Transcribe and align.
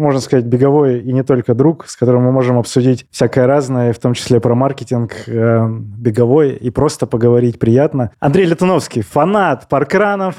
можно 0.00 0.20
сказать, 0.20 0.44
беговой 0.44 1.00
и 1.00 1.12
не 1.12 1.22
только 1.22 1.54
друг, 1.54 1.86
с 1.86 1.96
которым 1.96 2.24
мы 2.24 2.32
можем 2.32 2.58
обсудить 2.58 3.06
всякое 3.10 3.46
разное, 3.46 3.92
в 3.92 3.98
том 3.98 4.14
числе 4.14 4.40
про 4.40 4.54
маркетинг 4.54 5.12
э, 5.26 5.68
беговой, 5.68 6.50
и 6.52 6.70
просто 6.70 7.06
поговорить 7.06 7.58
приятно. 7.58 8.10
Андрей 8.18 8.46
Летуновский, 8.46 9.02
фанат 9.02 9.68
паркранов. 9.68 10.36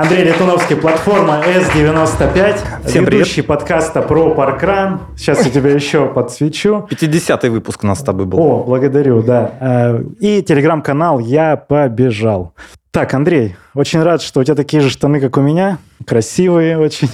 Андрей 0.00 0.22
Летуновский, 0.22 0.76
платформа 0.76 1.42
S95, 1.44 2.86
Всем 2.86 3.04
ведущий 3.04 3.42
привет. 3.42 3.46
подкаста 3.48 4.00
про 4.00 4.32
паркран. 4.32 5.00
Сейчас 5.16 5.44
я 5.44 5.50
тебя 5.50 5.72
еще 5.72 6.06
подсвечу. 6.06 6.86
50-й 6.88 7.48
выпуск 7.48 7.82
у 7.82 7.88
нас 7.88 7.98
с 7.98 8.02
тобой 8.04 8.26
был. 8.26 8.38
О, 8.38 8.62
благодарю, 8.62 9.24
да. 9.24 9.50
Э, 9.58 10.02
и 10.20 10.40
телеграм-канал 10.42 11.18
«Я 11.18 11.56
побежал». 11.56 12.54
Так, 12.92 13.12
Андрей, 13.12 13.56
очень 13.74 14.00
рад, 14.00 14.22
что 14.22 14.38
у 14.38 14.44
тебя 14.44 14.54
такие 14.54 14.80
же 14.82 14.88
штаны, 14.88 15.18
как 15.20 15.36
у 15.36 15.40
меня. 15.40 15.78
Красивые 16.06 16.78
очень. 16.78 17.10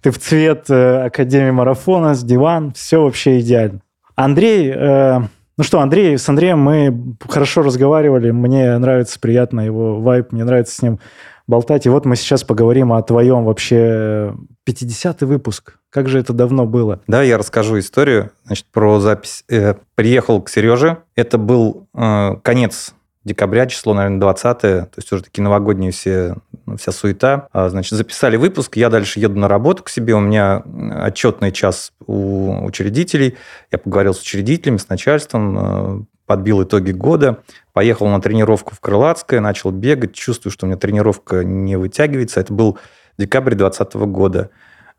Ты 0.00 0.12
в 0.12 0.20
цвет 0.20 0.66
э, 0.68 1.06
Академии 1.06 1.50
марафона, 1.50 2.14
с 2.14 2.22
диван. 2.22 2.72
Все 2.72 3.02
вообще 3.02 3.40
идеально. 3.40 3.80
Андрей, 4.14 4.72
э, 4.72 5.20
ну 5.56 5.64
что, 5.64 5.80
Андрей, 5.80 6.16
с 6.16 6.28
Андреем 6.28 6.60
мы 6.60 7.16
хорошо 7.28 7.62
разговаривали. 7.62 8.30
Мне 8.30 8.78
нравится 8.78 9.18
приятно 9.18 9.62
его 9.62 10.00
вайп, 10.00 10.30
мне 10.30 10.44
нравится 10.44 10.76
с 10.76 10.82
ним 10.82 11.00
болтать. 11.48 11.86
И 11.86 11.88
вот 11.88 12.04
мы 12.04 12.14
сейчас 12.14 12.44
поговорим 12.44 12.92
о 12.92 13.02
твоем 13.02 13.44
вообще 13.44 14.34
50-й 14.68 15.26
выпуск. 15.26 15.78
Как 15.90 16.08
же 16.08 16.20
это 16.20 16.32
давно 16.32 16.66
было? 16.66 17.00
Да, 17.08 17.22
я 17.22 17.38
расскажу 17.38 17.78
историю 17.78 18.30
значит, 18.44 18.66
про 18.70 19.00
запись. 19.00 19.44
Э, 19.48 19.74
приехал 19.96 20.40
к 20.42 20.50
Сереже. 20.50 20.98
Это 21.16 21.38
был 21.38 21.88
э, 21.94 22.36
конец 22.42 22.94
декабря, 23.24 23.66
число, 23.66 23.94
наверное, 23.94 24.20
20 24.20 24.60
то 24.60 24.88
есть 24.96 25.12
уже 25.12 25.22
такие 25.22 25.42
новогодние 25.42 25.92
все, 25.92 26.36
вся 26.76 26.92
суета. 26.92 27.48
А, 27.52 27.68
значит, 27.68 27.92
записали 27.92 28.36
выпуск, 28.36 28.76
я 28.76 28.88
дальше 28.90 29.20
еду 29.20 29.38
на 29.38 29.48
работу 29.48 29.84
к 29.84 29.88
себе, 29.88 30.14
у 30.14 30.20
меня 30.20 30.62
отчетный 31.04 31.52
час 31.52 31.92
у 32.06 32.64
учредителей, 32.64 33.36
я 33.70 33.78
поговорил 33.78 34.14
с 34.14 34.20
учредителями, 34.20 34.78
с 34.78 34.88
начальством, 34.88 35.58
э, 35.58 36.04
подбил 36.28 36.62
итоги 36.62 36.92
года, 36.92 37.42
поехал 37.72 38.06
на 38.06 38.20
тренировку 38.20 38.74
в 38.74 38.80
Крылатское, 38.80 39.40
начал 39.40 39.70
бегать, 39.72 40.14
чувствую, 40.14 40.52
что 40.52 40.66
у 40.66 40.68
меня 40.68 40.78
тренировка 40.78 41.42
не 41.42 41.76
вытягивается. 41.76 42.38
Это 42.38 42.52
был 42.52 42.78
декабрь 43.16 43.54
2020 43.54 43.94
года. 44.12 44.50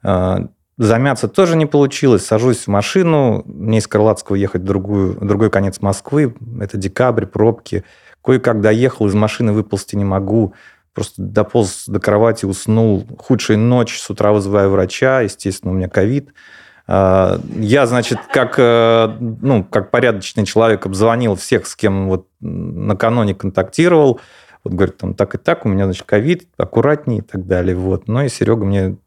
А, 0.03 0.47
замяться 0.77 1.27
тоже 1.27 1.55
не 1.55 1.67
получилось. 1.67 2.25
Сажусь 2.25 2.65
в 2.65 2.67
машину, 2.67 3.43
мне 3.45 3.77
из 3.77 3.87
Крылатского 3.87 4.35
ехать 4.35 4.63
в, 4.63 4.65
другую, 4.65 5.19
в 5.19 5.25
другой 5.25 5.51
конец 5.51 5.81
Москвы. 5.81 6.35
Это 6.59 6.77
декабрь, 6.77 7.27
пробки. 7.27 7.85
Кое-как 8.23 8.59
доехал, 8.59 9.05
из 9.05 9.13
машины 9.13 9.53
выползти 9.53 9.95
не 9.95 10.05
могу. 10.05 10.55
Просто 10.93 11.21
дополз 11.21 11.85
до 11.87 11.99
кровати, 11.99 12.45
уснул. 12.45 13.05
Худшая 13.19 13.57
ночь, 13.57 13.99
с 13.99 14.09
утра 14.09 14.31
вызываю 14.31 14.71
врача. 14.71 15.21
Естественно, 15.21 15.73
у 15.73 15.75
меня 15.75 15.89
ковид. 15.89 16.33
А, 16.91 17.39
я, 17.55 17.85
значит, 17.85 18.17
как, 18.33 18.55
э, 18.57 19.15
ну, 19.19 19.63
как 19.63 19.91
порядочный 19.91 20.43
человек 20.43 20.87
обзвонил 20.87 21.35
всех, 21.35 21.67
с 21.67 21.75
кем 21.75 22.09
вот 22.09 22.25
накануне 22.39 23.35
контактировал. 23.35 24.19
Вот 24.63 24.73
говорит, 24.73 24.97
там 24.97 25.13
так 25.13 25.35
и 25.35 25.37
так, 25.37 25.67
у 25.67 25.69
меня, 25.69 25.85
значит, 25.85 26.07
ковид, 26.07 26.47
аккуратнее 26.57 27.19
и 27.19 27.21
так 27.21 27.45
далее. 27.45 27.75
Вот. 27.75 28.07
Ну 28.07 28.23
и 28.23 28.27
Серега 28.27 28.65
мне 28.65 28.97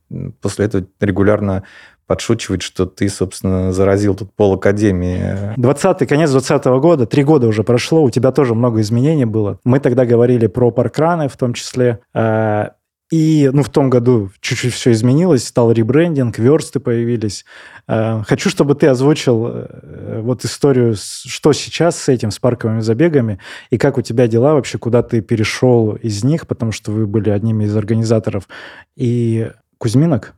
после 0.41 0.67
этого 0.67 0.87
регулярно 1.01 1.65
подшучивать, 2.07 2.63
что 2.63 2.87
ты, 2.87 3.09
собственно, 3.09 3.73
заразил 3.73 4.15
тут 4.15 4.33
пол 4.33 4.55
академии. 4.55 5.55
20 5.57 6.09
конец 6.09 6.31
20 6.31 6.65
года, 6.81 7.07
три 7.07 7.25
года 7.25 7.49
уже 7.49 7.65
прошло, 7.65 8.05
у 8.05 8.11
тебя 8.11 8.31
тоже 8.31 8.55
много 8.55 8.81
изменений 8.81 9.25
было. 9.25 9.59
Мы 9.65 9.81
тогда 9.81 10.05
говорили 10.05 10.47
про 10.47 10.71
паркраны 10.71 11.29
в 11.29 11.37
том 11.37 11.53
числе. 11.53 11.99
А, 12.15 12.75
и 13.13 13.51
ну, 13.53 13.63
в 13.63 13.69
том 13.69 13.91
году 13.91 14.31
чуть-чуть 14.41 14.73
все 14.73 14.91
изменилось, 14.93 15.47
стал 15.47 15.71
ребрендинг, 15.71 16.39
версты 16.39 16.81
появились. 16.81 17.45
А, 17.87 18.23
хочу, 18.25 18.51
чтобы 18.51 18.75
ты 18.75 18.89
озвучил 18.89 19.47
э, 19.47 20.21
вот 20.23 20.45
историю, 20.45 20.97
что 20.97 21.53
сейчас 21.53 21.97
с 21.97 22.09
этим, 22.09 22.31
с 22.31 22.39
парковыми 22.39 22.81
забегами, 22.81 23.39
и 23.71 23.79
как 23.79 23.99
у 23.99 24.03
тебя 24.03 24.27
дела 24.27 24.55
вообще, 24.55 24.79
куда 24.79 25.03
ты 25.03 25.21
перешел 25.21 25.93
из 25.95 26.25
них, 26.25 26.47
потому 26.47 26.73
что 26.73 26.91
вы 26.91 27.07
были 27.07 27.31
одними 27.31 27.65
из 27.65 27.77
организаторов. 27.77 28.49
И 28.97 29.51
Кузьминок, 29.79 30.35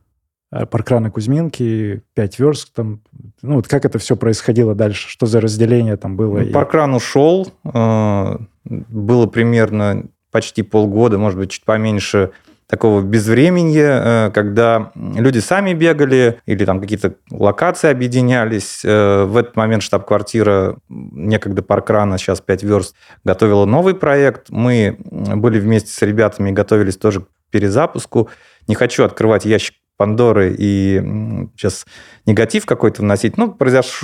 Э, 0.55 0.65
паркраны 0.65 1.11
Кузьминки, 1.11 2.01
пять 2.13 2.39
верст, 2.39 2.73
там, 2.73 3.01
ну, 3.41 3.55
вот 3.55 3.67
как 3.67 3.83
это 3.85 3.99
все 3.99 4.15
происходило 4.15 4.73
дальше, 4.73 5.09
что 5.09 5.25
за 5.25 5.41
разделение 5.41 5.97
там 5.97 6.15
было? 6.15 6.39
Ну, 6.39 6.51
паркран 6.51 6.93
ушел, 6.93 7.51
э, 7.63 8.37
было 8.63 9.27
примерно 9.27 10.05
почти 10.31 10.61
полгода, 10.63 11.17
может 11.17 11.37
быть, 11.39 11.51
чуть 11.51 11.63
поменьше 11.65 12.31
такого 12.75 13.01
безвременья, 13.01 14.01
э, 14.27 14.31
когда 14.33 14.91
люди 14.95 15.39
сами 15.39 15.73
бегали 15.73 16.41
или 16.45 16.65
там 16.65 16.81
какие-то 16.81 17.15
локации 17.31 17.89
объединялись. 17.89 18.81
В 18.83 19.37
этот 19.37 19.55
момент 19.55 19.81
штаб-квартира 19.81 20.75
некогда 20.89 21.61
паркрана, 21.61 22.17
сейчас 22.17 22.41
5 22.41 22.63
верст, 22.63 22.95
готовила 23.23 23.63
новый 23.63 23.95
проект. 23.95 24.49
Мы 24.49 24.97
были 24.99 25.57
вместе 25.57 25.89
с 25.89 26.01
ребятами, 26.01 26.51
готовились 26.51 26.97
тоже 26.97 27.21
к 27.21 27.27
перезапуску. 27.49 28.29
Не 28.67 28.75
хочу 28.75 29.05
открывать 29.05 29.45
ящик 29.45 29.75
Пандоры 29.97 30.55
и 30.57 31.47
сейчас 31.55 31.85
негатив 32.25 32.65
какой-то 32.65 33.01
вносить. 33.01 33.37
Ну, 33.37 33.51
произош... 33.51 34.03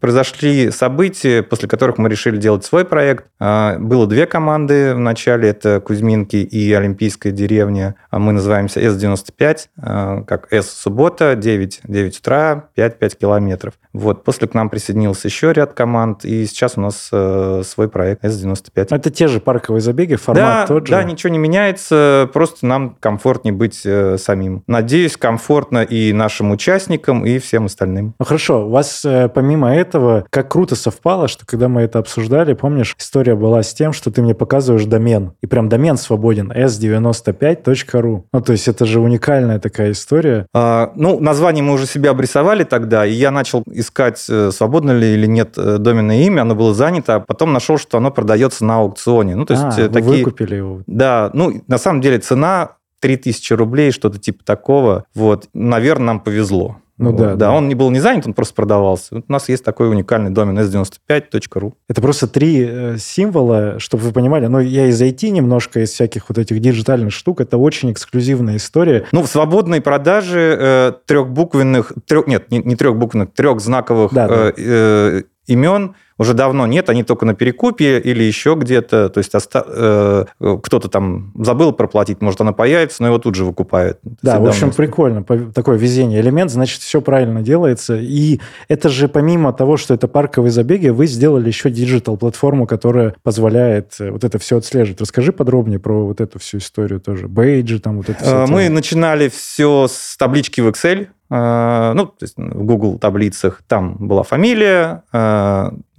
произошли 0.00 0.70
события, 0.70 1.42
после 1.42 1.68
которых 1.68 1.98
мы 1.98 2.08
решили 2.08 2.36
делать 2.36 2.64
свой 2.64 2.84
проект. 2.84 3.26
А, 3.40 3.78
было 3.78 4.06
две 4.06 4.26
команды 4.26 4.94
в 4.94 4.98
начале, 4.98 5.48
это 5.48 5.80
Кузьминки 5.80 6.36
и 6.36 6.72
Олимпийская 6.72 7.32
деревня. 7.32 7.96
А 8.10 8.18
мы 8.18 8.32
называемся 8.32 8.80
С-95, 8.80 9.58
а, 9.78 10.22
как 10.22 10.52
С-суббота, 10.52 11.34
9, 11.34 11.80
9 11.84 12.18
утра, 12.18 12.68
5-5 12.76 13.16
километров. 13.18 13.74
Вот, 13.92 14.24
после 14.24 14.48
к 14.48 14.54
нам 14.54 14.70
присоединился 14.70 15.28
еще 15.28 15.52
ряд 15.52 15.74
команд, 15.74 16.24
и 16.24 16.46
сейчас 16.46 16.78
у 16.78 16.80
нас 16.80 17.10
э, 17.12 17.62
свой 17.64 17.88
проект 17.88 18.24
С-95. 18.24 18.86
Это 18.90 19.10
те 19.10 19.28
же 19.28 19.38
парковые 19.38 19.82
забеги, 19.82 20.14
формат 20.14 20.62
да, 20.62 20.66
тот 20.66 20.86
же? 20.86 20.92
Да, 20.92 21.02
ничего 21.02 21.30
не 21.30 21.38
меняется, 21.38 22.28
просто 22.32 22.64
нам 22.64 22.96
комфортнее 23.00 23.52
быть 23.52 23.82
э, 23.84 24.16
самим. 24.16 24.62
Надеюсь, 24.66 25.18
комфортно 25.32 25.82
и 25.82 26.12
нашим 26.12 26.50
участникам, 26.50 27.24
и 27.24 27.38
всем 27.38 27.64
остальным. 27.64 28.14
Ну 28.18 28.26
хорошо, 28.26 28.66
у 28.66 28.70
вас 28.70 29.02
э, 29.02 29.30
помимо 29.30 29.74
этого, 29.74 30.26
как 30.28 30.50
круто 30.50 30.76
совпало, 30.76 31.26
что 31.26 31.46
когда 31.46 31.68
мы 31.68 31.80
это 31.80 31.98
обсуждали, 32.00 32.52
помнишь, 32.52 32.94
история 32.98 33.34
была 33.34 33.62
с 33.62 33.72
тем, 33.72 33.94
что 33.94 34.10
ты 34.10 34.20
мне 34.20 34.34
показываешь 34.34 34.84
домен, 34.84 35.32
и 35.40 35.46
прям 35.46 35.70
домен 35.70 35.96
свободен, 35.96 36.52
s95.ru. 36.52 38.24
Ну 38.30 38.40
то 38.42 38.52
есть 38.52 38.68
это 38.68 38.84
же 38.84 39.00
уникальная 39.00 39.58
такая 39.58 39.92
история. 39.92 40.46
А, 40.52 40.92
ну, 40.96 41.18
название 41.18 41.64
мы 41.64 41.72
уже 41.72 41.86
себе 41.86 42.10
обрисовали 42.10 42.64
тогда, 42.64 43.06
и 43.06 43.12
я 43.12 43.30
начал 43.30 43.62
искать, 43.66 44.22
э, 44.28 44.50
свободно 44.50 44.90
ли 44.90 45.14
или 45.14 45.26
нет 45.26 45.54
э, 45.56 45.78
доменное 45.78 46.24
имя, 46.24 46.42
оно 46.42 46.54
было 46.54 46.74
занято, 46.74 47.14
а 47.14 47.20
потом 47.20 47.54
нашел, 47.54 47.78
что 47.78 47.96
оно 47.96 48.10
продается 48.10 48.66
на 48.66 48.80
аукционе. 48.80 49.34
Ну, 49.34 49.46
то 49.46 49.54
есть 49.54 49.78
а, 49.78 49.88
такие... 49.88 50.24
выкупили 50.24 50.56
его. 50.56 50.82
Да, 50.86 51.30
ну, 51.32 51.62
на 51.68 51.78
самом 51.78 52.02
деле 52.02 52.18
цена 52.18 52.72
3000 53.02 53.52
рублей, 53.54 53.90
что-то 53.90 54.18
типа 54.18 54.44
такого. 54.44 55.04
Вот, 55.14 55.48
наверное, 55.52 56.06
нам 56.06 56.20
повезло. 56.20 56.78
Ну 56.98 57.10
вот, 57.10 57.18
да, 57.18 57.26
да. 57.30 57.36
Да, 57.36 57.52
он 57.52 57.68
не 57.68 57.74
был 57.74 57.90
не 57.90 57.98
занят, 57.98 58.26
он 58.26 58.32
просто 58.32 58.54
продавался. 58.54 59.16
Вот 59.16 59.24
у 59.28 59.32
нас 59.32 59.48
есть 59.48 59.64
такой 59.64 59.90
уникальный 59.90 60.30
домен 60.30 60.56
s95.ru. 60.58 61.72
Это 61.88 62.00
просто 62.00 62.28
три 62.28 62.64
э, 62.64 62.96
символа, 62.98 63.80
чтобы 63.80 64.04
вы 64.04 64.12
понимали. 64.12 64.46
Но 64.46 64.60
я 64.60 64.86
из 64.86 65.02
IT 65.02 65.28
немножко, 65.30 65.80
из 65.80 65.90
всяких 65.90 66.28
вот 66.28 66.38
этих 66.38 66.60
диджитальных 66.60 67.12
штук, 67.12 67.40
это 67.40 67.58
очень 67.58 67.90
эксклюзивная 67.90 68.56
история. 68.56 69.06
Ну, 69.10 69.22
в 69.22 69.26
свободной 69.26 69.80
продаже 69.80 70.56
э, 70.58 70.92
трехбуквенных, 71.06 71.92
трех, 72.06 72.28
нет, 72.28 72.50
не, 72.52 72.58
не 72.58 72.76
трехбуквенных, 72.76 73.32
трех 73.32 73.60
знаковых 73.60 74.12
да, 74.12 74.26
э, 74.26 74.28
да. 74.28 74.52
Э, 74.56 75.22
имен 75.46 75.96
уже 76.18 76.34
давно 76.34 76.66
нет, 76.66 76.88
они 76.90 77.04
только 77.04 77.26
на 77.26 77.34
перекупе 77.34 77.98
или 77.98 78.22
еще 78.22 78.54
где-то. 78.54 79.08
То 79.08 79.18
есть 79.18 79.34
оста... 79.34 79.64
э, 79.66 80.56
кто-то 80.62 80.88
там 80.88 81.32
забыл 81.38 81.72
проплатить, 81.72 82.20
может, 82.20 82.40
она 82.40 82.52
появится, 82.52 83.02
но 83.02 83.08
его 83.08 83.18
тут 83.18 83.34
же 83.34 83.44
выкупают. 83.44 83.98
Да, 84.22 84.38
в 84.40 84.46
общем, 84.46 84.70
прикольно. 84.70 85.24
Такое 85.24 85.76
везение 85.76 86.20
элемент, 86.20 86.50
значит, 86.50 86.80
все 86.80 87.00
правильно 87.00 87.42
делается. 87.42 87.96
И 87.96 88.40
это 88.68 88.88
же 88.88 89.08
помимо 89.08 89.52
того, 89.52 89.76
что 89.76 89.94
это 89.94 90.08
парковые 90.08 90.50
забеги, 90.50 90.88
вы 90.88 91.06
сделали 91.06 91.48
еще 91.48 91.70
диджитал-платформу, 91.70 92.66
которая 92.66 93.14
позволяет 93.22 93.94
э, 94.00 94.10
вот 94.10 94.24
это 94.24 94.38
все 94.38 94.58
отслеживать. 94.58 95.00
Расскажи 95.00 95.32
подробнее 95.32 95.78
про 95.78 96.06
вот 96.06 96.20
эту 96.20 96.38
всю 96.38 96.58
историю 96.58 97.00
тоже. 97.00 97.28
Бейджи, 97.28 97.80
там 97.80 97.96
вот 97.96 98.08
это 98.08 98.22
все. 98.22 98.44
Э, 98.44 98.46
мы 98.46 98.68
начинали 98.68 99.28
все 99.28 99.86
с 99.88 100.16
таблички 100.16 100.60
в 100.60 100.68
Excel, 100.68 101.08
э, 101.30 101.92
ну, 101.94 102.06
то 102.06 102.22
есть 102.22 102.34
в 102.36 102.64
Google 102.64 102.98
таблицах, 102.98 103.62
там 103.66 103.96
была 103.98 104.22
фамилия, 104.22 105.02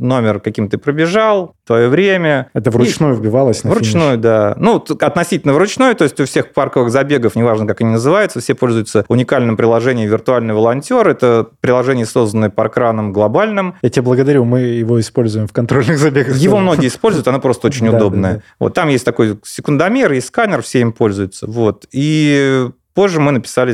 номер, 0.03 0.39
каким 0.39 0.69
ты 0.69 0.77
пробежал, 0.77 1.55
твое 1.65 1.89
время. 1.89 2.49
Это 2.53 2.69
вручную 2.71 3.13
и... 3.13 3.17
вбивалось 3.17 3.63
на 3.63 3.71
Вручную, 3.71 4.11
финиш. 4.11 4.23
да. 4.23 4.55
Ну, 4.57 4.83
относительно 4.99 5.53
вручную, 5.53 5.95
то 5.95 6.03
есть 6.03 6.19
у 6.19 6.25
всех 6.25 6.53
парковых 6.53 6.91
забегов, 6.91 7.35
неважно, 7.35 7.65
как 7.65 7.81
они 7.81 7.91
называются, 7.91 8.39
все 8.39 8.53
пользуются 8.53 9.05
уникальным 9.07 9.57
приложением 9.57 10.09
«Виртуальный 10.09 10.53
волонтер». 10.53 11.07
Это 11.07 11.47
приложение, 11.61 12.05
созданное 12.05 12.49
паркраном 12.49 13.13
глобальным. 13.13 13.75
Я 13.81 13.89
тебя 13.89 14.03
благодарю, 14.03 14.45
мы 14.45 14.61
его 14.61 14.99
используем 14.99 15.47
в 15.47 15.53
контрольных 15.53 15.97
забегах. 15.97 16.35
Его 16.35 16.57
многие 16.57 16.87
используют, 16.87 17.27
оно 17.27 17.39
просто 17.39 17.67
очень 17.67 17.87
удобное. 17.95 18.43
Вот 18.59 18.73
там 18.73 18.89
есть 18.89 19.05
такой 19.05 19.39
секундомер 19.43 20.11
и 20.13 20.21
сканер, 20.21 20.61
все 20.61 20.81
им 20.81 20.91
пользуются. 20.91 21.47
Вот. 21.47 21.87
И 21.91 22.67
позже 22.93 23.19
мы 23.19 23.31
написали 23.31 23.73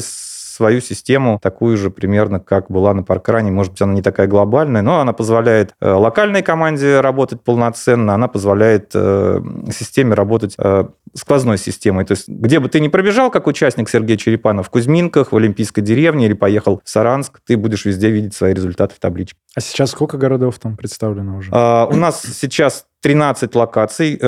свою 0.59 0.81
систему, 0.81 1.39
такую 1.41 1.77
же 1.77 1.89
примерно, 1.89 2.41
как 2.41 2.69
была 2.69 2.93
на 2.93 3.01
паркране. 3.01 3.49
Может 3.49 3.71
быть, 3.71 3.81
она 3.81 3.93
не 3.93 4.01
такая 4.01 4.27
глобальная, 4.27 4.81
но 4.81 4.99
она 4.99 5.13
позволяет 5.13 5.73
э, 5.79 5.89
локальной 5.89 6.41
команде 6.41 6.99
работать 6.99 7.41
полноценно, 7.41 8.13
она 8.13 8.27
позволяет 8.27 8.91
э, 8.93 9.41
системе 9.71 10.15
работать 10.15 10.55
э, 10.57 10.83
сквозной 11.13 11.57
системой. 11.57 12.03
То 12.03 12.11
есть, 12.11 12.27
где 12.27 12.59
бы 12.59 12.67
ты 12.67 12.81
ни 12.81 12.89
пробежал, 12.89 13.31
как 13.31 13.47
участник 13.47 13.89
Сергей 13.89 14.17
Черепанов, 14.17 14.67
в 14.67 14.69
Кузьминках, 14.69 15.31
в 15.31 15.37
Олимпийской 15.37 15.79
деревне 15.79 16.25
или 16.25 16.33
поехал 16.33 16.81
в 16.83 16.89
Саранск, 16.89 17.39
ты 17.47 17.55
будешь 17.55 17.85
везде 17.85 18.09
видеть 18.09 18.33
свои 18.33 18.53
результаты 18.53 18.95
в 18.95 18.99
табличке. 18.99 19.39
А 19.55 19.61
сейчас 19.61 19.91
сколько 19.91 20.17
городов 20.17 20.59
там 20.59 20.75
представлено 20.75 21.37
уже? 21.37 21.51
А, 21.53 21.85
у 21.85 21.95
нас 21.95 22.21
сейчас 22.21 22.85
13 22.99 23.55
локаций. 23.55 24.19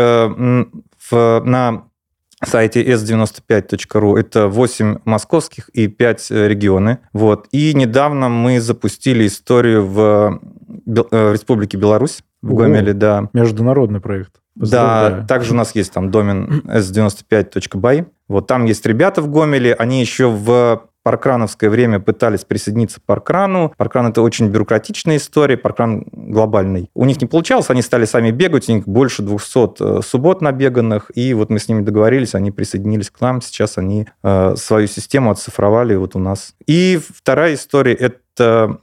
На 1.11 1.90
сайте 2.43 2.83
s95.ru. 2.83 4.17
Это 4.19 4.47
8 4.47 4.99
московских 5.05 5.69
и 5.69 5.87
5 5.87 6.31
э, 6.31 6.47
регионы. 6.47 6.99
Вот. 7.13 7.47
И 7.51 7.73
недавно 7.73 8.29
мы 8.29 8.59
запустили 8.59 9.27
историю 9.27 9.85
в, 9.85 10.39
в 10.85 11.07
э, 11.11 11.33
Республике 11.33 11.77
Беларусь, 11.77 12.23
в 12.41 12.53
О, 12.53 12.55
Гомеле, 12.55 12.93
да. 12.93 13.29
Международный 13.33 13.99
проект. 13.99 14.33
Да, 14.55 15.25
также 15.27 15.53
у 15.53 15.55
нас 15.55 15.73
есть 15.75 15.93
там 15.93 16.11
домен 16.11 16.63
s95.by. 16.65 18.05
Вот 18.27 18.47
там 18.47 18.65
есть 18.65 18.85
ребята 18.85 19.21
в 19.21 19.29
Гомеле, 19.29 19.73
они 19.73 20.01
еще 20.01 20.29
в 20.29 20.83
паркрановское 21.03 21.69
время 21.69 21.99
пытались 21.99 22.45
присоединиться 22.45 22.99
к 22.99 23.03
паркрану. 23.03 23.73
Паркран– 23.77 24.07
это 24.07 24.21
очень 24.21 24.47
бюрократичная 24.47 25.17
история, 25.17 25.57
паркран 25.57 26.05
глобальный. 26.11 26.89
У 26.93 27.05
них 27.05 27.21
не 27.21 27.27
получалось, 27.27 27.69
они 27.69 27.81
стали 27.81 28.05
сами 28.05 28.31
бегать, 28.31 28.69
у 28.69 28.73
них 28.73 28.87
больше 28.87 29.21
200 29.21 29.99
э, 29.99 30.01
суббот 30.01 30.41
набеганных, 30.41 31.11
и 31.15 31.33
вот 31.33 31.49
мы 31.49 31.59
с 31.59 31.67
ними 31.67 31.81
договорились, 31.81 32.35
они 32.35 32.51
присоединились 32.51 33.09
к 33.09 33.19
нам, 33.21 33.41
сейчас 33.41 33.77
они 33.77 34.07
э, 34.23 34.55
свою 34.57 34.87
систему 34.87 35.31
оцифровали 35.31 35.95
вот 35.95 36.15
у 36.15 36.19
нас. 36.19 36.53
И 36.67 36.99
вторая 37.15 37.55
история– 37.55 37.93
это 37.99 38.17
это 38.41 38.77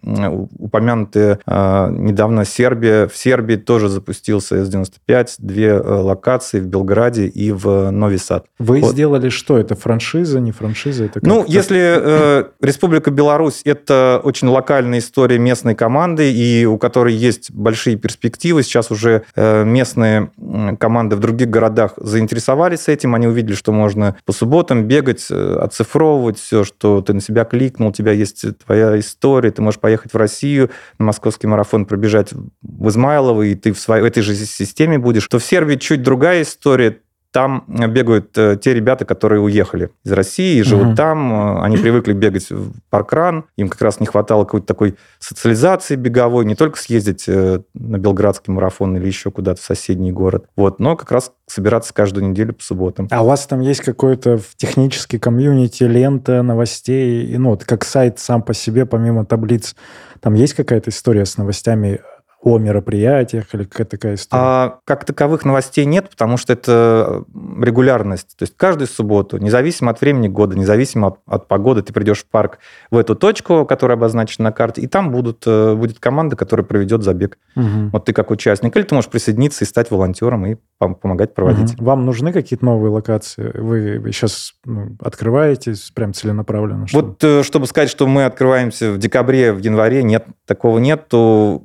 упомянутая 0.58 1.40
э, 1.46 1.88
недавно 1.90 2.44
Сербия. 2.44 3.08
В 3.08 3.16
Сербии 3.16 3.56
тоже 3.56 3.88
запустился 3.88 4.64
С-95, 4.64 5.28
две 5.38 5.68
э, 5.68 5.80
локации 5.80 6.60
в 6.60 6.66
Белграде 6.66 7.26
и 7.26 7.50
в 7.50 7.90
Нови 7.90 8.16
Сад. 8.16 8.46
Вы 8.58 8.80
вот. 8.80 8.92
сделали 8.92 9.28
что? 9.28 9.58
Это 9.58 9.74
франшиза, 9.74 10.40
не 10.40 10.52
франшиза? 10.52 11.04
Это 11.04 11.20
ну, 11.22 11.44
если 11.46 11.78
э, 11.80 12.44
Республика 12.60 13.10
Беларусь– 13.10 13.62
это 13.64 14.20
очень 14.22 14.48
локальная 14.48 15.00
история 15.00 15.38
местной 15.38 15.74
команды, 15.74 16.32
и 16.32 16.64
у 16.64 16.78
которой 16.78 17.14
есть 17.14 17.50
большие 17.50 17.96
перспективы. 17.96 18.62
Сейчас 18.62 18.90
уже 18.90 19.24
э, 19.34 19.64
местные 19.64 20.30
команды 20.78 21.16
в 21.16 21.20
других 21.20 21.50
городах 21.50 21.94
заинтересовались 21.96 22.88
этим, 22.88 23.14
они 23.14 23.26
увидели, 23.26 23.54
что 23.54 23.72
можно 23.72 24.16
по 24.24 24.32
субботам 24.32 24.84
бегать, 24.84 25.26
э, 25.30 25.56
оцифровывать 25.60 26.38
все, 26.38 26.64
что 26.64 27.00
ты 27.02 27.12
на 27.12 27.20
себя 27.20 27.44
кликнул, 27.44 27.88
у 27.88 27.92
тебя 27.92 28.12
есть 28.12 28.44
твоя 28.64 28.98
история, 28.98 29.47
истории. 29.48 29.50
Ты 29.50 29.62
можешь 29.62 29.80
поехать 29.80 30.12
в 30.12 30.16
Россию 30.16 30.70
на 30.98 31.06
московский 31.06 31.46
марафон, 31.46 31.86
пробежать 31.86 32.32
в 32.62 32.88
Измайлово, 32.88 33.42
и 33.42 33.54
ты 33.54 33.72
в, 33.72 33.78
своей, 33.78 34.02
в 34.02 34.06
этой 34.06 34.22
же 34.22 34.34
системе 34.34 34.98
будешь. 34.98 35.26
То 35.28 35.38
в 35.38 35.44
Сербии 35.44 35.76
чуть 35.76 36.02
другая 36.02 36.42
история 36.42 37.00
там 37.30 37.64
бегают 37.68 38.36
э, 38.38 38.56
те 38.60 38.72
ребята, 38.72 39.04
которые 39.04 39.40
уехали 39.40 39.90
из 40.02 40.12
России 40.12 40.58
и 40.58 40.62
живут 40.62 40.88
угу. 40.88 40.96
там. 40.96 41.32
Э, 41.32 41.62
они 41.62 41.76
привыкли 41.76 42.14
бегать 42.14 42.50
в 42.50 42.72
паркран. 42.88 43.44
Им 43.56 43.68
как 43.68 43.82
раз 43.82 44.00
не 44.00 44.06
хватало 44.06 44.44
какой-то 44.44 44.66
такой 44.66 44.96
социализации 45.18 45.96
беговой, 45.96 46.46
не 46.46 46.54
только 46.54 46.78
съездить 46.78 47.28
э, 47.28 47.60
на 47.74 47.98
Белградский 47.98 48.52
марафон 48.52 48.96
или 48.96 49.06
еще 49.06 49.30
куда-то 49.30 49.60
в 49.60 49.64
соседний 49.64 50.10
город. 50.10 50.46
Вот, 50.56 50.80
но 50.80 50.96
как 50.96 51.12
раз 51.12 51.32
собираться 51.46 51.92
каждую 51.92 52.28
неделю 52.28 52.54
по 52.54 52.62
субботам. 52.62 53.08
А 53.10 53.22
у 53.22 53.26
вас 53.26 53.46
там 53.46 53.60
есть 53.60 53.82
какой-то 53.82 54.40
технический 54.56 55.18
комьюнити, 55.18 55.84
лента 55.84 56.42
новостей, 56.42 57.36
ну, 57.36 57.50
вот 57.50 57.64
как 57.64 57.84
сайт 57.84 58.18
сам 58.18 58.42
по 58.42 58.54
себе, 58.54 58.86
помимо 58.86 59.26
таблиц, 59.26 59.76
там 60.20 60.34
есть 60.34 60.54
какая-то 60.54 60.90
история 60.90 61.26
с 61.26 61.36
новостями 61.36 62.00
о 62.40 62.58
мероприятиях 62.58 63.46
или 63.52 63.64
какая-то 63.64 63.90
такая 63.90 64.14
история? 64.14 64.42
А, 64.42 64.78
как 64.84 65.04
таковых 65.04 65.44
новостей 65.44 65.84
нет, 65.84 66.08
потому 66.08 66.36
что 66.36 66.52
это 66.52 67.24
регулярность. 67.60 68.36
То 68.36 68.44
есть 68.44 68.56
каждую 68.56 68.86
субботу, 68.86 69.38
независимо 69.38 69.90
от 69.90 70.00
времени 70.00 70.28
года, 70.28 70.56
независимо 70.56 71.08
от, 71.08 71.18
от 71.26 71.48
погоды, 71.48 71.82
ты 71.82 71.92
придешь 71.92 72.20
в 72.20 72.26
парк 72.26 72.58
в 72.90 72.96
эту 72.96 73.16
точку, 73.16 73.66
которая 73.66 73.96
обозначена 73.96 74.44
на 74.44 74.52
карте, 74.52 74.80
и 74.80 74.86
там 74.86 75.10
будут, 75.10 75.42
э, 75.46 75.74
будет 75.74 75.98
команда, 75.98 76.36
которая 76.36 76.64
проведет 76.64 77.02
забег. 77.02 77.38
Угу. 77.56 77.90
Вот 77.92 78.04
ты 78.04 78.12
как 78.12 78.30
участник. 78.30 78.76
Или 78.76 78.84
ты 78.84 78.94
можешь 78.94 79.10
присоединиться 79.10 79.64
и 79.64 79.66
стать 79.66 79.90
волонтером 79.90 80.46
и 80.46 80.56
помогать 80.78 81.34
проводить. 81.34 81.74
Угу. 81.74 81.84
Вам 81.84 82.06
нужны 82.06 82.32
какие-то 82.32 82.64
новые 82.64 82.90
локации? 82.90 83.50
Вы, 83.54 84.00
сейчас 84.12 84.54
ну, 84.64 84.96
открываетесь 85.00 85.90
прям 85.94 86.14
целенаправленно? 86.14 86.86
Чтобы... 86.86 87.08
Вот 87.08 87.24
э, 87.24 87.42
чтобы 87.42 87.66
сказать, 87.66 87.90
что 87.90 88.06
мы 88.06 88.24
открываемся 88.24 88.92
в 88.92 88.98
декабре, 88.98 89.52
в 89.52 89.58
январе, 89.58 90.02
нет, 90.02 90.26
такого 90.46 90.78
нет. 90.78 91.08
То 91.08 91.60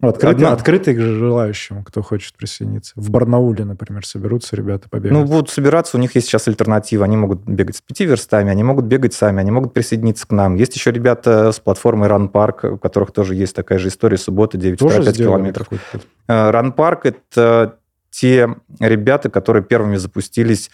Открытый, 0.00 0.46
Одна... 0.46 0.52
открытый 0.52 0.94
к 0.94 1.00
желающему, 1.00 1.82
кто 1.82 2.02
хочет 2.02 2.36
присоединиться. 2.36 2.92
В 2.96 3.10
Барнауле, 3.10 3.64
например, 3.64 4.06
соберутся 4.06 4.56
ребята 4.56 4.88
побегать. 4.88 5.12
Ну, 5.12 5.24
будут 5.24 5.50
собираться, 5.50 5.96
у 5.96 6.00
них 6.00 6.14
есть 6.14 6.28
сейчас 6.28 6.46
альтернатива. 6.48 7.04
Они 7.04 7.16
могут 7.16 7.40
бегать 7.44 7.76
с 7.76 7.80
пяти 7.80 8.06
верстами, 8.06 8.50
они 8.50 8.62
могут 8.62 8.84
бегать 8.84 9.14
сами, 9.14 9.40
они 9.40 9.50
могут 9.50 9.74
присоединиться 9.74 10.26
к 10.26 10.30
нам. 10.30 10.54
Есть 10.54 10.76
еще 10.76 10.92
ребята 10.92 11.52
с 11.52 11.58
платформой 11.58 12.08
Run 12.08 12.30
Park, 12.30 12.74
у 12.74 12.78
которых 12.78 13.12
тоже 13.12 13.34
есть 13.34 13.56
такая 13.56 13.78
же 13.78 13.88
история, 13.88 14.18
суббота 14.18 14.56
9,5 14.56 15.12
километров. 15.12 15.68
Э, 16.28 16.50
Run 16.50 16.74
Park– 16.74 17.00
это 17.04 17.76
те 18.12 18.48
ребята, 18.78 19.30
которые 19.30 19.64
первыми 19.64 19.96
запустились 19.96 20.70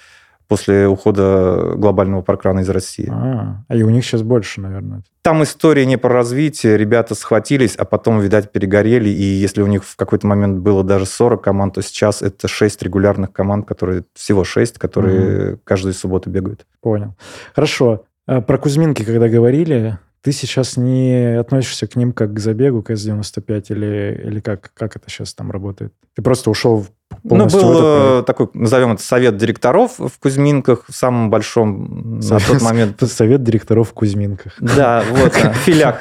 после 0.49 0.89
ухода 0.89 1.75
глобального 1.77 2.23
паркрана 2.23 2.61
из 2.61 2.71
России. 2.71 3.09
А, 3.11 3.65
а 3.69 3.77
и 3.77 3.83
у 3.83 3.91
них 3.91 4.05
сейчас 4.05 4.23
больше, 4.23 4.63
наверное. 4.63 5.03
Там 5.23 5.43
история 5.43 5.85
не 5.85 5.99
про 5.99 6.09
развитие. 6.09 6.79
Ребята 6.79 7.15
схватились, 7.15 7.77
а 7.77 7.85
потом, 7.85 8.21
видать, 8.21 8.51
перегорели. 8.51 9.11
И 9.11 9.23
если 9.23 9.61
у 9.61 9.67
них 9.67 9.85
в 9.85 9.95
какой-то 9.95 10.27
момент 10.27 10.59
было 10.61 10.83
даже 10.83 11.05
40 11.05 11.43
команд, 11.43 11.75
то 11.75 11.83
сейчас 11.83 12.23
это 12.23 12.49
6 12.49 12.83
регулярных 12.83 13.31
команд, 13.31 13.69
которые 13.69 14.05
всего 14.15 14.43
6, 14.43 14.79
которые 14.79 15.53
угу. 15.53 15.61
каждую 15.65 15.93
субботу 15.93 16.31
бегают. 16.31 16.67
Понял. 16.81 17.15
Хорошо. 17.55 18.05
А 18.27 18.41
про 18.41 18.57
Кузьминки, 18.57 19.05
когда 19.05 19.29
говорили, 19.29 19.99
ты 20.23 20.33
сейчас 20.33 20.77
не 20.77 21.39
относишься 21.39 21.87
к 21.87 21.97
ним 21.97 22.13
как 22.13 22.35
к 22.35 22.39
забегу 22.39 22.83
к 22.83 22.91
С-95 22.91 23.67
или, 23.71 24.23
или 24.25 24.41
как, 24.41 24.73
как 24.75 24.97
это 24.97 25.09
сейчас 25.11 25.35
там 25.35 25.51
работает? 25.51 25.93
Ты 26.15 26.23
просто 26.23 26.51
ушел 26.51 26.87
ну, 27.25 27.47
был 27.47 28.23
такой, 28.23 28.49
назовем 28.55 28.93
это, 28.93 29.03
совет 29.03 29.37
директоров 29.37 29.99
в 29.99 30.19
Кузьминках, 30.21 30.85
в 30.89 30.95
самом 30.95 31.31
большом 31.31 32.21
совет, 32.23 32.49
на 32.49 32.55
тот 32.55 32.63
момент. 32.63 33.01
Совет 33.11 33.43
директоров 33.43 33.91
в 33.91 33.93
Кузьминках. 33.93 34.53
Да, 34.61 35.03
вот, 35.11 35.35
в 35.35 35.55
филях. 35.65 36.01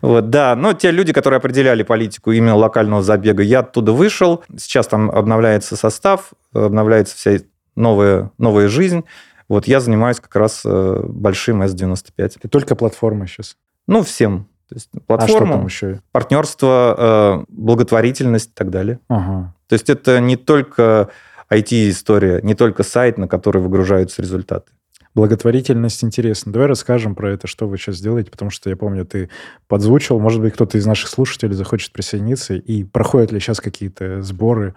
Вот, 0.00 0.30
да, 0.30 0.54
но 0.54 0.72
те 0.72 0.90
люди, 0.90 1.12
которые 1.12 1.38
определяли 1.38 1.82
политику 1.82 2.30
именно 2.32 2.56
локального 2.56 3.02
забега, 3.02 3.42
я 3.42 3.60
оттуда 3.60 3.92
вышел. 3.92 4.44
Сейчас 4.56 4.86
там 4.86 5.10
обновляется 5.10 5.76
состав, 5.76 6.32
обновляется 6.52 7.16
вся 7.16 7.38
новая, 7.74 8.30
новая 8.38 8.68
жизнь. 8.68 9.04
Вот 9.54 9.68
я 9.68 9.78
занимаюсь 9.78 10.18
как 10.18 10.34
раз 10.34 10.62
э, 10.64 11.00
большим 11.06 11.62
S95. 11.62 12.38
Ты 12.42 12.48
только 12.48 12.74
платформа 12.74 13.28
сейчас? 13.28 13.56
Ну, 13.86 14.02
всем. 14.02 14.48
То 14.68 14.74
есть 14.74 14.90
платформа, 15.06 15.24
а 15.24 15.46
что 15.46 15.56
там 15.58 15.66
еще? 15.66 16.00
партнерство, 16.10 16.96
э, 16.98 17.44
благотворительность 17.46 18.50
и 18.50 18.52
так 18.52 18.70
далее. 18.70 18.98
Ага. 19.06 19.54
То 19.68 19.74
есть 19.74 19.88
это 19.90 20.18
не 20.18 20.36
только 20.36 21.10
IT-история, 21.48 22.40
не 22.42 22.56
только 22.56 22.82
сайт, 22.82 23.16
на 23.16 23.28
который 23.28 23.62
выгружаются 23.62 24.22
результаты. 24.22 24.72
Благотворительность 25.14 26.02
интересно. 26.02 26.50
Давай 26.50 26.66
расскажем 26.66 27.14
про 27.14 27.30
это, 27.30 27.46
что 27.46 27.68
вы 27.68 27.78
сейчас 27.78 28.00
делаете, 28.00 28.32
потому 28.32 28.50
что 28.50 28.70
я 28.70 28.76
помню, 28.76 29.04
ты 29.06 29.30
подзвучил, 29.68 30.18
может 30.18 30.40
быть, 30.40 30.54
кто-то 30.54 30.78
из 30.78 30.86
наших 30.86 31.10
слушателей 31.10 31.54
захочет 31.54 31.92
присоединиться, 31.92 32.54
и 32.54 32.82
проходят 32.82 33.30
ли 33.30 33.38
сейчас 33.38 33.60
какие-то 33.60 34.20
сборы, 34.22 34.74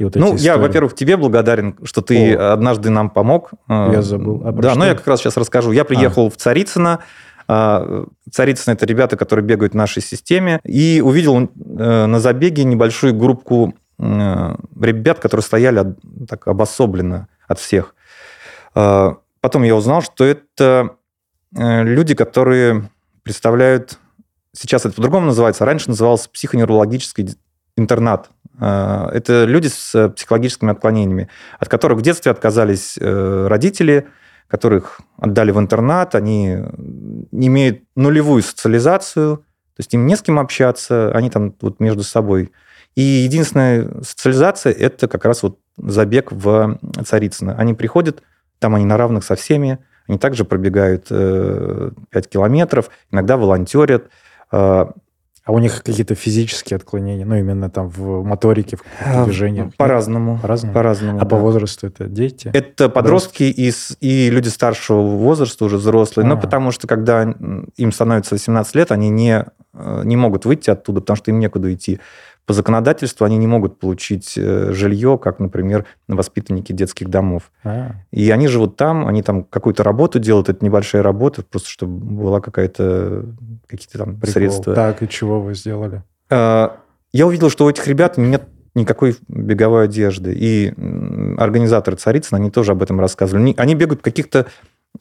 и 0.00 0.04
вот 0.04 0.14
ну, 0.16 0.34
я, 0.36 0.56
во-первых, 0.56 0.94
тебе 0.94 1.18
благодарен, 1.18 1.76
что 1.82 2.00
ты 2.00 2.34
О. 2.34 2.54
однажды 2.54 2.88
нам 2.88 3.10
помог. 3.10 3.50
Я 3.68 3.98
э, 3.98 4.02
забыл. 4.02 4.40
А 4.46 4.52
да, 4.52 4.74
но 4.74 4.86
я 4.86 4.94
как 4.94 5.06
раз 5.06 5.20
сейчас 5.20 5.36
расскажу. 5.36 5.72
Я 5.72 5.84
приехал 5.84 6.28
а. 6.28 6.30
в 6.30 6.38
Царицыно. 6.38 7.00
А, 7.46 8.06
Царицыно– 8.30 8.72
это 8.74 8.86
ребята, 8.86 9.18
которые 9.18 9.44
бегают 9.44 9.74
в 9.74 9.76
нашей 9.76 10.00
системе. 10.00 10.58
И 10.64 11.02
увидел 11.04 11.38
э, 11.38 12.06
на 12.06 12.18
забеге 12.18 12.64
небольшую 12.64 13.14
группу 13.14 13.74
э, 13.98 14.56
ребят, 14.80 15.18
которые 15.18 15.44
стояли 15.44 15.94
так 16.26 16.48
обособленно 16.48 17.28
от 17.46 17.58
всех. 17.58 17.94
Потом 18.72 19.62
я 19.64 19.74
узнал, 19.74 20.00
что 20.00 20.24
это 20.24 20.92
люди, 21.52 22.14
которые 22.14 22.88
представляют... 23.22 23.98
Сейчас 24.52 24.86
это 24.86 24.94
по-другому 24.94 25.26
называется. 25.26 25.66
Раньше 25.66 25.90
называлось 25.90 26.26
психоневрологической 26.28 27.34
интернат. 27.80 28.30
Это 28.58 29.44
люди 29.46 29.68
с 29.68 30.10
психологическими 30.10 30.72
отклонениями, 30.72 31.28
от 31.58 31.68
которых 31.68 31.98
в 31.98 32.02
детстве 32.02 32.30
отказались 32.30 32.98
родители, 33.00 34.06
которых 34.48 35.00
отдали 35.16 35.50
в 35.52 35.58
интернат, 35.58 36.14
они 36.14 36.58
имеют 37.30 37.84
нулевую 37.94 38.42
социализацию, 38.42 39.38
то 39.38 39.80
есть 39.80 39.94
им 39.94 40.06
не 40.06 40.16
с 40.16 40.22
кем 40.22 40.38
общаться, 40.38 41.10
они 41.14 41.30
там 41.30 41.54
вот 41.60 41.80
между 41.80 42.02
собой. 42.02 42.52
И 42.96 43.02
единственная 43.02 44.02
социализация– 44.02 44.72
это 44.78 45.08
как 45.08 45.24
раз 45.24 45.42
вот 45.42 45.58
забег 45.78 46.32
в 46.32 46.78
Царицыно. 47.06 47.54
Они 47.56 47.74
приходят, 47.74 48.22
там 48.58 48.74
они 48.74 48.84
на 48.84 48.96
равных 48.96 49.24
со 49.24 49.36
всеми, 49.36 49.78
они 50.08 50.18
также 50.18 50.44
пробегают 50.44 51.04
5 51.08 51.12
э, 51.12 51.92
километров, 52.28 52.90
иногда 53.12 53.36
волонтерят. 53.36 54.10
А, 55.50 55.52
у 55.52 55.58
них 55.58 55.82
какие-то 55.82 56.14
физические 56.14 56.76
отклонения, 56.76 57.26
ну, 57.26 57.34
именно 57.34 57.68
там 57.68 57.88
в 57.88 58.22
моторике, 58.24 58.76
в 58.76 58.82
а, 59.04 59.24
движениях? 59.24 59.74
По-разному. 59.76 60.38
По-разному? 60.38 60.74
По-разному, 60.74 61.18
А 61.18 61.22
да. 61.22 61.26
по 61.26 61.36
возрасту 61.36 61.88
это 61.88 62.04
дети? 62.04 62.50
Это 62.54 62.88
подростки 62.88 63.42
и, 63.42 63.72
и 64.00 64.30
люди 64.30 64.48
старшего 64.48 65.00
возраста, 65.02 65.64
уже 65.64 65.76
взрослые. 65.76 66.24
А. 66.24 66.28
Но 66.28 66.40
потому 66.40 66.70
что, 66.70 66.86
когда 66.86 67.34
им 67.76 67.92
становится 67.92 68.36
18 68.36 68.74
лет, 68.76 68.92
они 68.92 69.08
не, 69.08 69.44
э, 69.74 70.02
не 70.04 70.16
могут 70.16 70.44
выйти 70.44 70.70
оттуда, 70.70 71.00
потому 71.00 71.16
что 71.16 71.32
им 71.32 71.40
некуда 71.40 71.74
идти 71.74 71.98
по 72.50 72.54
законодательству 72.54 73.24
они 73.24 73.36
не 73.36 73.46
могут 73.46 73.78
получить 73.78 74.34
э, 74.36 74.72
жилье, 74.72 75.20
как, 75.22 75.38
например, 75.38 75.84
воспитанники 76.08 76.72
детских 76.72 77.08
домов. 77.08 77.52
А. 77.62 77.92
И 78.10 78.28
они 78.32 78.48
живут 78.48 78.74
там, 78.74 79.06
они 79.06 79.22
там 79.22 79.44
какую-то 79.44 79.84
работу 79.84 80.18
делают, 80.18 80.48
это 80.48 80.64
небольшая 80.64 81.04
работа, 81.04 81.44
просто 81.44 81.68
чтобы 81.68 82.04
была 82.04 82.40
какая-то 82.40 83.24
какие-то 83.68 83.98
там 83.98 84.16
Прикол. 84.16 84.32
средства. 84.32 84.74
Так, 84.74 85.00
и 85.00 85.08
чего 85.08 85.40
вы 85.40 85.54
сделали? 85.54 86.02
А, 86.28 86.78
я 87.12 87.28
увидел, 87.28 87.50
что 87.50 87.66
у 87.66 87.70
этих 87.70 87.86
ребят 87.86 88.16
нет 88.16 88.42
никакой 88.74 89.16
беговой 89.28 89.84
одежды. 89.84 90.34
И 90.36 90.74
организаторы 91.38 91.98
Царицына, 91.98 92.38
они 92.38 92.50
тоже 92.50 92.72
об 92.72 92.82
этом 92.82 92.98
рассказывали. 92.98 93.54
Они 93.58 93.76
бегают 93.76 94.00
в 94.00 94.02
каких-то 94.02 94.48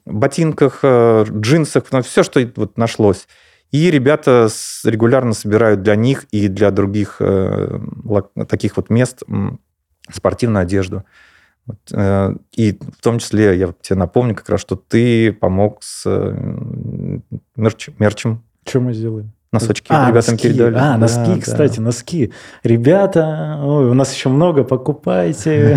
ботинках, 0.06 0.82
э, 0.84 1.26
джинсах, 1.32 1.86
все, 2.04 2.22
что 2.22 2.48
вот 2.58 2.78
нашлось. 2.78 3.28
И 3.72 3.92
ребята 3.92 4.50
регулярно 4.84 5.34
собирают 5.34 5.84
для 5.84 5.96
них 5.96 6.26
и 6.32 6.48
для 6.48 6.72
других 6.72 7.18
э, 7.20 7.80
таких 8.48 8.78
вот 8.78 8.90
мест 8.90 9.24
спортивную 10.12 10.64
одежду. 10.64 11.04
Э, 11.92 12.34
и 12.52 12.72
в 12.72 13.02
том 13.02 13.20
числе, 13.20 13.58
я 13.58 13.74
тебе 13.82 13.98
напомню 13.98 14.36
как 14.36 14.50
раз, 14.50 14.62
что 14.62 14.76
ты 14.76 15.32
помог 15.32 15.84
с 15.84 16.04
э, 16.06 17.20
мерч, 17.56 17.90
мерчем. 18.00 18.44
Что 18.66 18.80
мы 18.80 18.94
сделаем? 18.94 19.34
Носочки 19.52 19.88
а, 19.90 20.10
ребятам 20.10 20.36
носки. 20.36 20.48
передали. 20.48 20.76
А, 20.78 20.98
носки, 20.98 21.34
да, 21.36 21.42
кстати, 21.42 21.78
да. 21.78 21.82
носки. 21.82 22.32
Ребята, 22.64 23.60
ой, 23.64 23.90
у 23.90 23.96
нас 23.96 24.14
еще 24.14 24.30
много, 24.30 24.64
покупайте. 24.64 25.76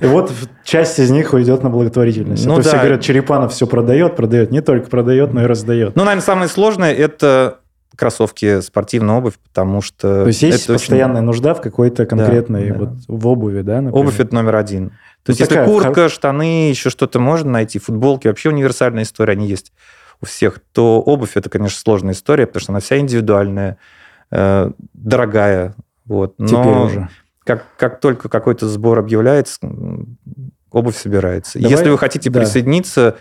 И 0.00 0.06
вот 0.06 0.32
часть 0.64 0.98
из 0.98 1.10
них 1.10 1.34
уйдет 1.34 1.62
на 1.62 1.68
благотворительность. 1.68 2.46
Ну, 2.46 2.60
все 2.62 2.78
говорят, 2.78 3.02
Черепанов 3.02 3.52
все 3.52 3.66
продает, 3.66 4.16
продает. 4.16 4.50
Не 4.52 4.62
только 4.62 4.88
продает, 4.88 5.34
но 5.34 5.42
и 5.42 5.46
раздает. 5.46 5.96
Ну, 5.96 6.04
наверное, 6.04 6.24
самое 6.24 6.48
сложное– 6.48 6.94
это 6.94 7.58
кроссовки, 7.94 8.60
спортивная 8.60 9.16
обувь, 9.16 9.34
потому 9.38 9.82
что... 9.82 10.22
То 10.22 10.28
есть 10.28 10.42
есть 10.42 10.66
постоянная 10.66 11.20
нужда 11.20 11.54
в 11.54 11.60
какой-то 11.60 12.06
конкретной, 12.06 12.72
вот 12.72 12.90
в 13.06 13.26
обуви, 13.28 13.60
да, 13.60 13.80
Обувь– 13.92 14.16
это 14.18 14.34
номер 14.34 14.56
один. 14.56 14.90
То 15.24 15.30
есть 15.30 15.40
если 15.40 15.64
куртка, 15.64 16.08
штаны, 16.08 16.70
еще 16.70 16.90
что-то 16.90 17.20
можно 17.20 17.50
найти, 17.50 17.78
футболки, 17.78 18.28
вообще 18.28 18.48
универсальная 18.48 19.04
история, 19.04 19.32
они 19.32 19.46
есть 19.46 19.72
у 20.20 20.26
всех, 20.26 20.60
то 20.72 21.00
обувь 21.00 21.36
это, 21.36 21.50
конечно, 21.50 21.78
сложная 21.78 22.14
история, 22.14 22.46
потому 22.46 22.60
что 22.62 22.72
она 22.72 22.80
вся 22.80 22.98
индивидуальная, 22.98 23.78
э, 24.30 24.70
дорогая. 24.92 25.74
Вот. 26.06 26.34
Но 26.38 26.46
Теперь 26.46 26.76
уже. 26.76 27.08
Как, 27.44 27.66
как 27.76 28.00
только 28.00 28.28
какой-то 28.28 28.66
сбор 28.68 28.98
объявляется, 28.98 29.58
обувь 30.70 30.96
собирается. 30.96 31.58
Давай, 31.58 31.70
Если 31.70 31.90
вы 31.90 31.98
хотите 31.98 32.30
да. 32.30 32.40
присоединиться, 32.40 33.16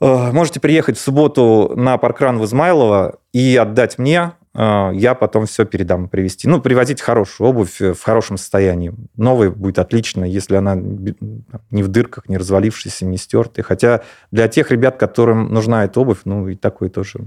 э, 0.00 0.32
можете 0.32 0.60
приехать 0.60 0.98
в 0.98 1.00
субботу 1.00 1.72
на 1.74 1.96
паркран 1.98 2.38
в 2.38 2.44
Измайлово 2.44 3.18
и 3.32 3.56
отдать 3.56 3.98
мне 3.98 4.32
я 4.54 5.14
потом 5.14 5.46
все 5.46 5.64
передам 5.64 6.08
привезти. 6.08 6.48
Ну, 6.48 6.60
привозить 6.60 7.00
хорошую 7.00 7.48
обувь 7.48 7.80
э, 7.80 7.92
в 7.92 8.02
хорошем 8.02 8.36
состоянии. 8.38 8.92
Новая 9.16 9.50
будет 9.50 9.78
отлично, 9.78 10.24
если 10.24 10.56
она 10.56 10.74
не 10.74 11.82
в 11.82 11.88
дырках, 11.88 12.28
не 12.28 12.36
развалившаяся, 12.36 13.06
не 13.06 13.18
стертая. 13.18 13.64
Хотя 13.64 14.02
для 14.30 14.48
тех 14.48 14.70
ребят, 14.70 14.96
которым 14.96 15.52
нужна 15.52 15.84
эта 15.84 16.00
обувь, 16.00 16.20
ну, 16.24 16.48
и 16.48 16.54
такой 16.54 16.88
тоже. 16.88 17.20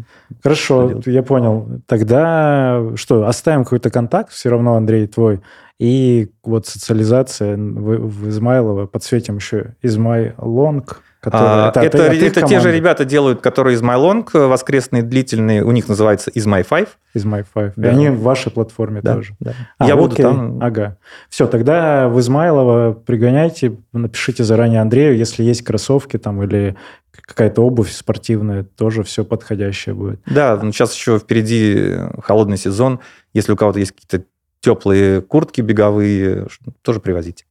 Хорошо, 0.43 1.01
я 1.05 1.23
понял. 1.23 1.81
Тогда 1.87 2.81
что, 2.95 3.25
оставим 3.27 3.63
какой-то 3.63 3.89
контакт, 3.89 4.31
все 4.31 4.49
равно, 4.49 4.75
Андрей, 4.75 5.07
твой. 5.07 5.41
И 5.79 6.31
вот 6.43 6.67
социализация 6.67 7.57
в, 7.57 8.07
в 8.07 8.29
Измайлово, 8.29 8.85
подсветим 8.85 9.37
еще 9.37 9.75
Измайлонг, 9.81 11.01
Которые, 11.21 11.49
а, 11.49 11.69
это 11.69 11.81
это, 11.81 11.97
это, 11.99 12.25
это 12.25 12.41
те 12.47 12.59
же 12.59 12.71
ребята 12.71 13.05
делают, 13.05 13.41
которые 13.41 13.75
из 13.75 13.83
MyLong, 13.83 14.27
э, 14.33 14.47
воскресные, 14.47 15.03
длительные, 15.03 15.63
у 15.63 15.71
них 15.71 15.87
называется 15.87 16.31
из 16.31 16.47
My 16.47 16.65
Five. 16.67 16.87
Из 17.13 17.25
My 17.25 17.45
Five. 17.53 17.73
Да. 17.75 17.89
И 17.89 17.91
они 17.91 18.09
в 18.09 18.21
вашей 18.21 18.51
платформе 18.51 19.01
да, 19.03 19.13
тоже. 19.13 19.35
Да. 19.39 19.53
А, 19.77 19.85
Я 19.85 19.93
окей. 19.93 20.01
буду 20.01 20.15
там. 20.15 20.63
Ага. 20.63 20.97
Все, 21.29 21.45
тогда 21.45 22.09
в 22.09 22.19
Измайлово 22.19 22.93
пригоняйте, 22.93 23.77
напишите 23.93 24.43
заранее 24.43 24.81
Андрею, 24.81 25.15
если 25.15 25.43
есть 25.43 25.63
кроссовки 25.63 26.17
там 26.17 26.41
или 26.41 26.75
какая-то 27.11 27.61
обувь 27.61 27.91
спортивная, 27.91 28.63
тоже 28.63 29.03
все 29.03 29.23
подходящее 29.23 29.93
будет. 29.93 30.21
Да, 30.25 30.59
ну, 30.59 30.71
сейчас 30.71 30.95
еще 30.95 31.19
впереди 31.19 31.97
холодный 32.23 32.57
сезон. 32.57 32.99
Если 33.33 33.51
у 33.51 33.55
кого-то 33.55 33.77
есть 33.77 33.91
какие-то 33.91 34.25
теплые 34.59 35.21
куртки 35.21 35.61
беговые, 35.61 36.47
тоже 36.81 36.99
привозите. 36.99 37.45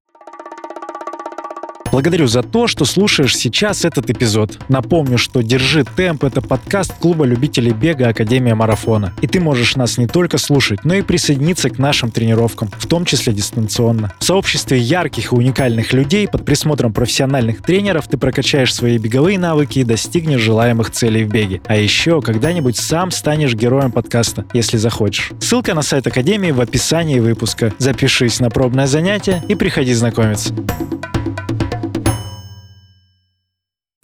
Благодарю 1.92 2.28
за 2.28 2.42
то, 2.42 2.68
что 2.68 2.85
слушаешь 2.85 3.37
сейчас 3.37 3.85
этот 3.85 4.11
эпизод. 4.11 4.59
Напомню, 4.68 5.18
что 5.18 5.42
«Держи 5.42 5.85
темп»— 5.85 6.25
это 6.25 6.40
подкаст 6.40 6.94
клуба 6.94 7.25
любителей 7.25 7.73
бега 7.73 8.09
Академия 8.09 8.54
Марафона. 8.54 9.12
И 9.23 9.26
ты 9.26 9.40
можешь 9.40 9.75
нас 9.75 9.99
не 9.99 10.06
только 10.06 10.38
слушать, 10.38 10.85
но 10.85 10.94
и 10.94 11.02
присоединиться 11.02 11.68
к 11.68 11.78
нашим 11.78 12.12
тренировкам, 12.12 12.70
в 12.78 12.87
том 12.87 13.04
числе 13.04 13.32
дистанционно. 13.32 14.12
В 14.20 14.25
сообществе 14.25 14.78
ярких 14.78 15.32
и 15.32 15.35
уникальных 15.35 15.92
людей 15.92 16.28
под 16.28 16.44
присмотром 16.44 16.92
профессиональных 16.92 17.61
тренеров 17.62 18.06
ты 18.06 18.18
прокачаешь 18.18 18.73
свои 18.73 18.97
беговые 18.99 19.38
навыки 19.38 19.80
и 19.80 19.85
достигнешь 19.85 20.40
желаемых 20.40 20.90
целей 20.92 21.25
в 21.25 21.28
беге. 21.28 21.61
А 21.66 21.76
еще 21.76 22.23
когда-нибудь 22.23 22.76
сам 22.76 23.11
станешь 23.11 23.54
героем 23.54 23.90
подкаста, 23.90 24.44
если 24.52 24.76
захочешь. 24.76 25.32
Ссылка 25.40 25.75
на 25.75 25.82
сайт 25.82 26.06
Академии 26.06 26.52
в 26.52 26.61
описании 26.61 27.18
выпуска. 27.18 27.73
Запишись 27.78 28.38
на 28.38 28.49
пробное 28.49 28.87
занятие 28.87 29.42
и 29.49 29.56
приходи 29.56 29.92
знакомиться 29.92 30.54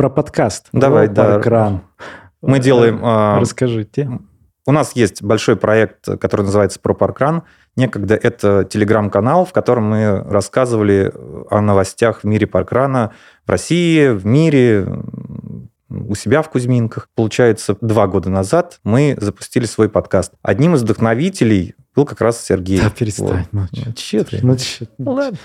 про 0.06 0.10
подкаст. 0.10 0.68
Давай, 0.72 1.08
да. 1.08 1.40
Экран. 1.40 1.82
Мы 2.40 2.60
делаем... 2.60 3.00
А, 3.02 3.40
Расскажите. 3.40 4.08
У 4.64 4.72
нас 4.72 4.94
есть 4.94 5.20
большой 5.22 5.56
проект, 5.56 6.04
который 6.20 6.42
называется 6.42 6.78
про 6.78 6.94
паркран. 6.94 7.42
Некогда 7.74 8.14
это 8.14 8.64
телеграм-канал, 8.64 9.44
в 9.44 9.52
котором 9.52 9.90
мы 9.90 10.22
рассказывали 10.22 11.12
о 11.50 11.60
новостях 11.60 12.20
в 12.20 12.24
мире 12.24 12.46
паркрана 12.46 13.12
в 13.46 13.50
России, 13.50 14.08
в 14.08 14.24
мире, 14.26 14.86
у 15.88 16.14
себя 16.14 16.42
в 16.42 16.50
Кузьминках. 16.50 17.08
Получается, 17.16 17.76
два 17.80 18.06
года 18.06 18.30
назад 18.30 18.78
мы 18.84 19.16
запустили 19.20 19.64
свой 19.64 19.88
подкаст. 19.88 20.34
Одним 20.42 20.76
из 20.76 20.82
вдохновителей 20.82 21.74
был 21.96 22.04
как 22.04 22.20
раз 22.20 22.44
Сергей. 22.44 22.78
Да, 22.78 22.90
перестань. 22.90 23.46
Вот. 23.50 23.70
Ну, 23.72 23.92
че 23.94 24.22
ты? 24.22 24.38
Ну, 24.42 24.56
че? 24.56 24.86
Ну, 24.98 25.12
ладно. 25.12 25.38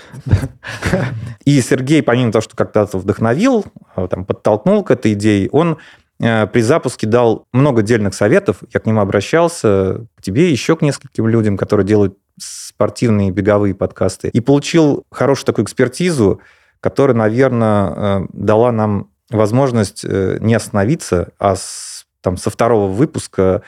И 1.44 1.60
Сергей, 1.62 2.02
помимо 2.02 2.30
того, 2.30 2.42
что 2.42 2.54
когда-то 2.54 2.98
вдохновил, 2.98 3.64
а, 3.96 4.06
там, 4.06 4.26
подтолкнул 4.26 4.84
к 4.84 4.90
этой 4.90 5.14
идее, 5.14 5.48
он 5.50 5.78
э, 6.20 6.46
при 6.46 6.60
запуске 6.60 7.06
дал 7.06 7.46
много 7.52 7.82
дельных 7.82 8.14
советов. 8.14 8.58
Я 8.72 8.80
к 8.80 8.86
нему 8.86 9.00
обращался, 9.00 10.06
к 10.14 10.22
тебе, 10.22 10.50
еще 10.50 10.76
к 10.76 10.82
нескольким 10.82 11.26
людям, 11.26 11.56
которые 11.56 11.86
делают 11.86 12.18
спортивные 12.38 13.30
беговые 13.30 13.74
подкасты. 13.74 14.28
И 14.28 14.40
получил 14.40 15.04
хорошую 15.10 15.46
такую 15.46 15.64
экспертизу, 15.64 16.40
которая, 16.80 17.16
наверное, 17.16 18.20
э, 18.20 18.26
дала 18.34 18.72
нам 18.72 19.08
возможность 19.30 20.04
э, 20.04 20.36
не 20.40 20.54
остановиться, 20.54 21.32
а 21.38 21.56
с, 21.56 22.04
там, 22.20 22.36
со 22.36 22.50
второго 22.50 22.92
выпуска 22.92 23.62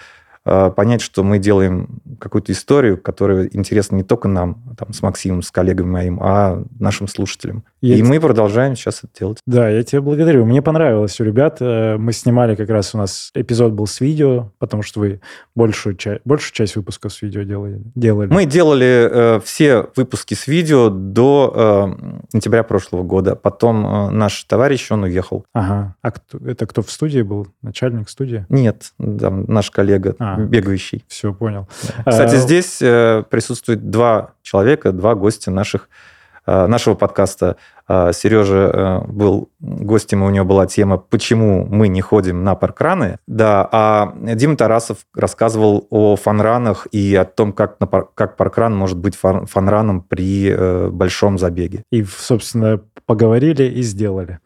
понять, 0.44 1.00
что 1.00 1.24
мы 1.24 1.38
делаем 1.38 2.00
какую-то 2.18 2.52
историю, 2.52 2.98
которая 2.98 3.48
интересна 3.52 3.96
не 3.96 4.02
только 4.02 4.28
нам, 4.28 4.62
там, 4.76 4.92
с 4.92 5.02
Максимом, 5.02 5.42
с 5.42 5.50
коллегами 5.50 5.86
моим, 5.88 6.18
а 6.22 6.62
нашим 6.78 7.08
слушателям. 7.08 7.64
Я 7.80 7.96
и 7.96 8.02
т... 8.02 8.08
мы 8.08 8.20
продолжаем 8.20 8.76
сейчас 8.76 9.00
это 9.04 9.08
делать. 9.18 9.38
Да, 9.46 9.68
я 9.68 9.82
тебя 9.82 10.00
благодарю. 10.00 10.44
Мне 10.46 10.62
понравилось 10.62 11.20
у 11.20 11.24
ребят. 11.24 11.58
Э, 11.60 11.96
мы 11.98 12.12
снимали 12.12 12.54
как 12.54 12.68
раз 12.70 12.94
у 12.94 12.98
нас 12.98 13.30
эпизод 13.34 13.72
был 13.72 13.86
с 13.86 14.00
видео, 14.00 14.52
потому 14.58 14.82
что 14.82 15.00
вы 15.00 15.20
большую, 15.54 15.96
часть, 15.96 16.22
большую 16.24 16.52
часть 16.52 16.76
выпусков 16.76 17.12
с 17.12 17.22
видео 17.22 17.42
делали. 17.42 17.82
делали. 17.94 18.32
Мы 18.32 18.46
делали 18.46 19.08
э, 19.10 19.40
все 19.44 19.88
выпуски 19.96 20.34
с 20.34 20.46
видео 20.46 20.88
до 20.88 21.52
э, 21.54 22.28
сентября 22.32 22.62
прошлого 22.62 23.02
года. 23.02 23.36
Потом 23.36 23.86
э, 23.86 24.10
наш 24.10 24.42
товарищ, 24.44 24.90
он 24.90 25.04
уехал. 25.04 25.44
Ага. 25.52 25.94
А 26.00 26.10
кто, 26.10 26.38
это 26.38 26.66
кто 26.66 26.82
в 26.82 26.90
студии 26.90 27.22
был? 27.22 27.48
Начальник 27.62 28.08
студии? 28.08 28.46
Нет, 28.48 28.92
там 28.98 29.44
наш 29.44 29.70
коллега. 29.70 30.16
А, 30.18 30.33
а, 30.34 30.40
бегающий. 30.40 31.04
Все, 31.08 31.32
понял. 31.32 31.68
Кстати, 32.06 32.34
а, 32.34 32.38
здесь 32.38 32.80
э, 32.80 33.24
присутствует 33.28 33.90
два 33.90 34.32
человека, 34.42 34.92
два 34.92 35.14
гостя 35.14 35.50
наших 35.50 35.88
Э, 35.88 36.13
нашего 36.46 36.94
подкаста. 36.94 37.56
Э, 37.86 38.12
Сережа 38.14 38.70
э, 38.72 39.00
был 39.06 39.50
гостем, 39.60 40.24
и 40.24 40.26
у 40.26 40.30
него 40.30 40.44
была 40.44 40.66
тема 40.66 40.96
«Почему 40.96 41.66
мы 41.66 41.88
не 41.88 42.00
ходим 42.00 42.42
на 42.42 42.54
паркраны?». 42.54 43.18
Да, 43.26 43.68
а 43.70 44.14
Дима 44.16 44.56
Тарасов 44.56 44.98
рассказывал 45.14 45.86
о 45.90 46.16
фанранах 46.16 46.86
и 46.92 47.14
о 47.14 47.24
том, 47.24 47.52
как, 47.52 47.80
на 47.80 47.86
пар, 47.86 48.08
как 48.14 48.36
паркран 48.36 48.74
может 48.74 48.98
быть 48.98 49.16
фанраном 49.16 50.02
при 50.02 50.88
большом 50.90 51.38
забеге. 51.38 51.82
И, 51.90 52.04
собственно, 52.04 52.80
поговорили 53.06 53.64
и 53.64 53.82
сделали. 53.82 54.38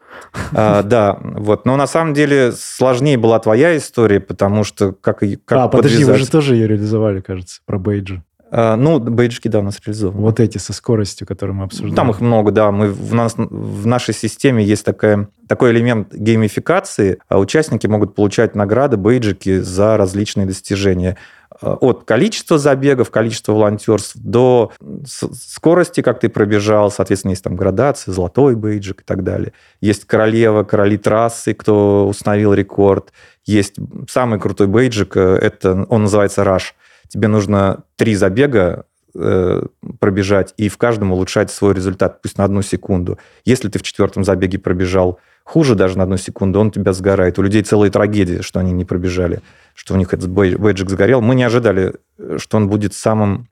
А, 0.52 0.82
да, 0.82 1.18
вот. 1.20 1.64
Но 1.64 1.76
на 1.76 1.86
самом 1.86 2.14
деле 2.14 2.52
сложнее 2.52 3.18
была 3.18 3.38
твоя 3.38 3.76
история, 3.76 4.20
потому 4.20 4.64
что 4.64 4.92
как, 4.92 5.20
как 5.20 5.58
А, 5.58 5.68
подожди, 5.68 6.04
вы 6.04 6.16
же 6.16 6.28
тоже 6.28 6.54
ее 6.54 6.66
реализовали, 6.66 7.20
кажется, 7.20 7.60
про 7.66 7.78
бейджи. 7.78 8.22
А, 8.50 8.76
ну, 8.76 8.98
бейджики, 8.98 9.48
да, 9.48 9.60
у 9.60 9.62
нас 9.62 9.78
реализованы. 9.84 10.20
Вот 10.20 10.40
эти 10.40 10.58
со 10.58 10.72
скоростью, 10.72 11.26
которые 11.26 11.54
мы 11.54 11.64
обсуждали. 11.64 11.94
Там 11.94 12.10
их 12.10 12.20
много, 12.20 12.50
да. 12.50 12.70
Мы, 12.70 12.88
в, 12.88 13.14
нас, 13.14 13.34
в 13.36 13.86
нашей 13.86 14.14
системе 14.14 14.64
есть 14.64 14.84
такая, 14.84 15.28
такой 15.46 15.72
элемент 15.72 16.14
геймификации. 16.14 17.18
А 17.28 17.38
участники 17.38 17.86
могут 17.86 18.14
получать 18.14 18.54
награды, 18.54 18.96
бейджики 18.96 19.58
за 19.58 19.96
различные 19.96 20.46
достижения. 20.46 21.16
А, 21.60 21.74
от 21.74 22.04
количества 22.04 22.58
забегов, 22.58 23.10
количества 23.10 23.52
волонтерств 23.52 24.16
до 24.16 24.72
скорости, 25.06 26.00
как 26.00 26.20
ты 26.20 26.30
пробежал. 26.30 26.90
Соответственно, 26.90 27.32
есть 27.32 27.44
там 27.44 27.54
градации, 27.54 28.12
золотой 28.12 28.56
бейджик 28.56 29.02
и 29.02 29.04
так 29.04 29.24
далее. 29.24 29.52
Есть 29.82 30.06
королева, 30.06 30.64
короли 30.64 30.96
трассы, 30.96 31.52
кто 31.52 32.08
установил 32.08 32.54
рекорд. 32.54 33.12
Есть 33.44 33.76
самый 34.08 34.40
крутой 34.40 34.68
бейджик, 34.68 35.16
э, 35.16 35.36
это, 35.36 35.86
он 35.88 36.02
называется 36.02 36.42
Rush– 36.42 36.72
тебе 37.08 37.28
нужно 37.28 37.84
три 37.96 38.14
забега 38.14 38.84
э, 39.14 39.62
пробежать 39.98 40.54
и 40.56 40.68
в 40.68 40.78
каждом 40.78 41.12
улучшать 41.12 41.50
свой 41.50 41.74
результат, 41.74 42.22
пусть 42.22 42.38
на 42.38 42.44
одну 42.44 42.62
секунду. 42.62 43.18
Если 43.44 43.68
ты 43.68 43.78
в 43.78 43.82
четвертом 43.82 44.24
забеге 44.24 44.58
пробежал 44.58 45.18
хуже 45.44 45.74
даже 45.74 45.96
на 45.96 46.04
одну 46.04 46.18
секунду, 46.18 46.60
он 46.60 46.70
тебя 46.70 46.92
сгорает. 46.92 47.38
У 47.38 47.42
людей 47.42 47.62
целая 47.62 47.90
трагедия, 47.90 48.42
что 48.42 48.60
они 48.60 48.72
не 48.72 48.84
пробежали, 48.84 49.40
что 49.74 49.94
у 49.94 49.96
них 49.96 50.12
этот 50.12 50.28
бейджик 50.30 50.90
сгорел. 50.90 51.20
Мы 51.20 51.34
не 51.34 51.44
ожидали, 51.44 51.94
что 52.36 52.58
он 52.58 52.68
будет 52.68 52.94
самым 52.94 53.48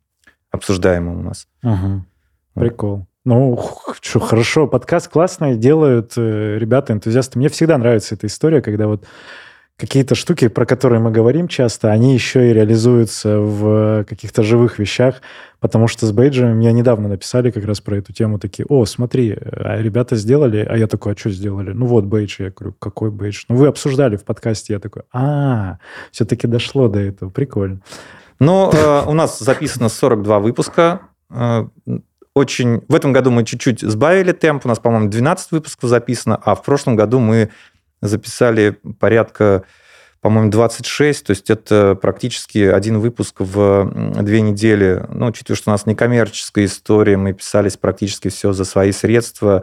обсуждаемым 0.50 1.20
у 1.20 1.22
нас. 1.22 1.48
Угу. 1.62 2.04
Прикол. 2.54 3.06
Ну, 3.24 3.60
что, 4.00 4.20
хорошо, 4.20 4.68
подкаст 4.68 5.08
классный, 5.08 5.56
делают 5.56 6.12
э, 6.16 6.58
ребята, 6.58 6.92
энтузиасты. 6.92 7.38
Мне 7.38 7.48
всегда 7.48 7.76
нравится 7.76 8.14
эта 8.14 8.28
история, 8.28 8.62
когда 8.62 8.86
вот 8.86 9.04
какие-то 9.76 10.14
штуки, 10.14 10.48
про 10.48 10.64
которые 10.64 11.00
мы 11.00 11.10
говорим 11.10 11.48
часто, 11.48 11.92
они 11.92 12.14
еще 12.14 12.50
и 12.50 12.54
реализуются 12.54 13.38
в 13.38 14.04
каких-то 14.04 14.42
живых 14.42 14.78
вещах, 14.78 15.16
потому 15.60 15.86
что 15.86 16.06
с 16.06 16.12
бейджами 16.12 16.54
мне 16.54 16.72
недавно 16.72 17.08
написали 17.08 17.50
как 17.50 17.64
раз 17.64 17.80
про 17.80 17.98
эту 17.98 18.12
тему, 18.12 18.38
такие, 18.38 18.64
о, 18.68 18.86
смотри, 18.86 19.36
а 19.38 19.80
ребята 19.80 20.16
сделали, 20.16 20.66
а 20.68 20.76
я 20.76 20.86
такой, 20.86 21.12
а 21.12 21.16
что 21.16 21.30
сделали? 21.30 21.72
Ну 21.72 21.86
вот 21.86 22.04
бейдж, 22.04 22.36
я 22.38 22.50
говорю, 22.50 22.74
какой 22.78 23.10
бейдж? 23.10 23.44
Ну 23.48 23.56
вы 23.56 23.66
обсуждали 23.66 24.16
в 24.16 24.24
подкасте, 24.24 24.72
я 24.72 24.78
такой, 24.78 25.02
а, 25.12 25.78
все-таки 26.10 26.46
дошло 26.46 26.88
до 26.88 27.00
этого, 27.00 27.28
прикольно. 27.28 27.80
Ну, 28.38 28.70
э, 28.70 29.02
у 29.06 29.14
нас 29.14 29.38
записано 29.38 29.88
42 29.88 30.40
выпуска, 30.40 31.00
э, 31.30 31.66
очень... 32.34 32.82
В 32.88 32.94
этом 32.94 33.14
году 33.14 33.30
мы 33.30 33.44
чуть-чуть 33.44 33.80
сбавили 33.80 34.32
темп, 34.32 34.66
у 34.66 34.68
нас, 34.68 34.78
по-моему, 34.78 35.08
12 35.08 35.52
выпусков 35.52 35.88
записано, 35.88 36.36
а 36.36 36.54
в 36.54 36.62
прошлом 36.62 36.94
году 36.94 37.18
мы 37.18 37.48
записали 38.00 38.78
порядка, 38.98 39.64
по-моему, 40.20 40.50
26, 40.50 41.26
то 41.26 41.30
есть 41.30 41.50
это 41.50 41.94
практически 41.94 42.58
один 42.58 42.98
выпуск 42.98 43.36
в 43.38 44.22
две 44.22 44.40
недели. 44.40 45.04
Ну, 45.08 45.26
учитывая, 45.26 45.56
что 45.56 45.70
у 45.70 45.72
нас 45.72 45.86
некоммерческая 45.86 46.64
история, 46.64 47.16
мы 47.16 47.32
писались 47.32 47.76
практически 47.76 48.28
все 48.28 48.52
за 48.52 48.64
свои 48.64 48.92
средства, 48.92 49.62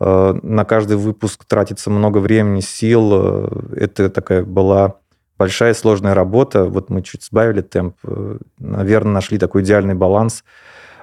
э, 0.00 0.38
на 0.42 0.64
каждый 0.64 0.96
выпуск 0.96 1.44
тратится 1.44 1.90
много 1.90 2.18
времени, 2.18 2.60
сил. 2.60 3.10
Э, 3.12 3.48
это 3.76 4.08
такая 4.08 4.44
была 4.44 4.96
большая 5.36 5.74
сложная 5.74 6.14
работа. 6.14 6.64
Вот 6.64 6.90
мы 6.90 7.02
чуть 7.02 7.24
сбавили 7.24 7.60
темп. 7.60 7.96
Э, 8.04 8.38
Наверное, 8.58 9.12
нашли 9.12 9.38
такой 9.38 9.62
идеальный 9.62 9.94
баланс 9.94 10.44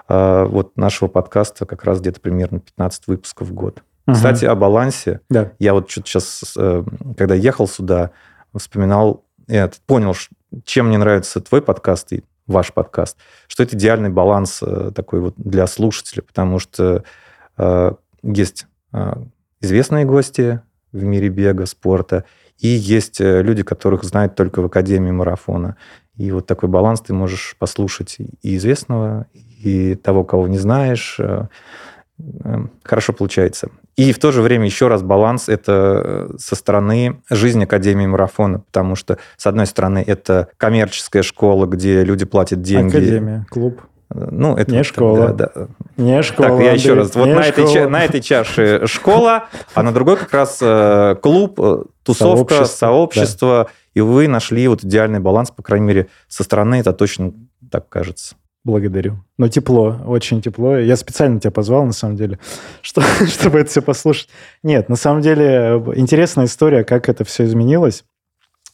вот 0.08 0.78
нашего 0.78 1.08
подкаста 1.08 1.66
как 1.66 1.84
раз 1.84 2.00
где-то 2.00 2.22
примерно 2.22 2.60
15 2.60 3.08
выпусков 3.08 3.48
в 3.48 3.54
год. 3.54 3.82
Угу. 4.08 4.16
Кстати, 4.16 4.46
о 4.46 4.56
балансе. 4.56 5.22
Да. 5.30 5.52
Я 5.60 5.74
вот 5.74 5.90
что-то 5.90 6.08
сейчас, 6.08 6.54
э, 6.58 6.84
когда 7.18 7.34
ехал 7.34 7.68
сюда, 7.68 8.12
вспоминал, 8.56 9.24
я 9.48 9.70
понял, 9.88 10.16
чем 10.64 10.88
мне 10.88 10.98
нравится 10.98 11.42
твой 11.42 11.62
подкаст 11.62 12.14
и 12.14 12.24
ваш 12.46 12.72
подкаст, 12.72 13.18
что 13.48 13.64
это 13.64 13.76
идеальный 13.76 14.10
баланс 14.10 14.62
э, 14.62 14.92
такой 14.94 15.22
вот 15.22 15.34
для 15.38 15.66
слушателя, 15.66 16.22
потому 16.22 16.60
что 16.60 17.04
э, 17.58 17.92
есть 18.22 18.68
известные 19.60 20.06
гости 20.06 20.62
в 20.92 21.04
мире 21.04 21.28
бега, 21.30 21.66
спорта, 21.66 22.24
и 22.58 22.68
есть 22.68 23.20
люди, 23.20 23.64
которых 23.64 24.06
знают 24.06 24.36
только 24.36 24.62
в 24.62 24.66
Академии 24.66 25.12
марафона. 25.12 25.76
И 26.16 26.32
вот 26.32 26.46
такой 26.46 26.70
баланс 26.70 27.02
ты 27.02 27.14
можешь 27.14 27.58
послушать 27.60 28.18
и 28.20 28.56
известного, 28.56 29.28
и 29.34 29.96
того, 29.96 30.24
кого 30.24 30.48
не 30.48 30.58
знаешь. 30.58 31.20
Хорошо 32.84 33.12
получается. 33.12 33.70
И 33.96 34.12
в 34.12 34.20
то 34.20 34.32
же 34.32 34.42
время 34.42 34.66
еще 34.66 34.88
раз 34.88 35.04
баланс 35.04 35.48
это 35.48 36.02
э, 36.04 36.38
со 36.38 36.56
стороны 36.56 37.22
жизни 37.30 37.64
Академии 37.64 38.06
марафона, 38.06 38.60
потому 38.60 38.96
что, 38.96 39.18
с 39.38 39.48
одной 39.48 39.66
стороны, 39.68 40.04
это 40.06 40.50
коммерческая 40.58 41.24
школа, 41.24 41.66
где 41.66 42.04
люди 42.04 42.26
платят 42.26 42.62
деньги. 42.62 42.98
Академия, 42.98 43.46
клуб. 43.50 43.82
Э, 44.14 44.28
ну, 44.32 44.58
это 44.58 44.72
не 44.72 44.80
вот, 44.80 44.86
школа. 44.86 45.30
Да, 45.30 45.50
да. 45.56 45.68
Не 45.96 46.22
школа. 46.24 46.50
Так, 46.50 46.60
я 46.60 46.72
еще 46.74 46.94
раз. 46.94 47.16
Вот 47.16 47.28
на 47.28 47.46
этой, 47.46 47.88
на 47.88 48.04
этой 48.04 48.20
чаше 48.20 48.86
школа, 48.86 49.46
а 49.74 49.82
на 49.82 49.94
другой 49.94 50.18
как 50.18 50.34
раз 50.34 50.60
э, 50.62 51.16
клуб, 51.22 51.58
тусовка, 52.04 52.66
сообщество. 52.66 52.66
сообщество 52.66 53.64
да. 53.70 53.72
И 53.96 54.02
вы 54.02 54.28
нашли 54.28 54.68
вот 54.68 54.84
идеальный 54.84 55.20
баланс, 55.20 55.52
по 55.52 55.64
крайней 55.64 55.88
мере, 55.88 56.08
со 56.28 56.44
стороны 56.44 56.76
это 56.76 56.92
точно 56.92 57.34
так 57.72 57.90
кажется. 57.90 58.36
Благодарю. 58.66 59.24
Но 59.38 59.48
тепло, 59.48 59.96
очень 60.08 60.42
тепло. 60.42 60.78
Я 60.78 60.96
специально 60.96 61.40
тебя 61.40 61.52
позвал, 61.52 61.86
на 61.86 61.94
самом 61.94 62.16
деле, 62.16 62.40
что, 62.82 63.02
чтобы 63.28 63.60
это 63.60 63.70
все 63.70 63.82
послушать. 63.84 64.28
Нет, 64.64 64.90
на 64.90 64.96
самом 64.96 65.22
деле 65.22 65.84
интересная 65.96 66.46
история, 66.46 66.84
как 66.84 67.08
это 67.08 67.24
все 67.24 67.46
изменилось 67.46 68.04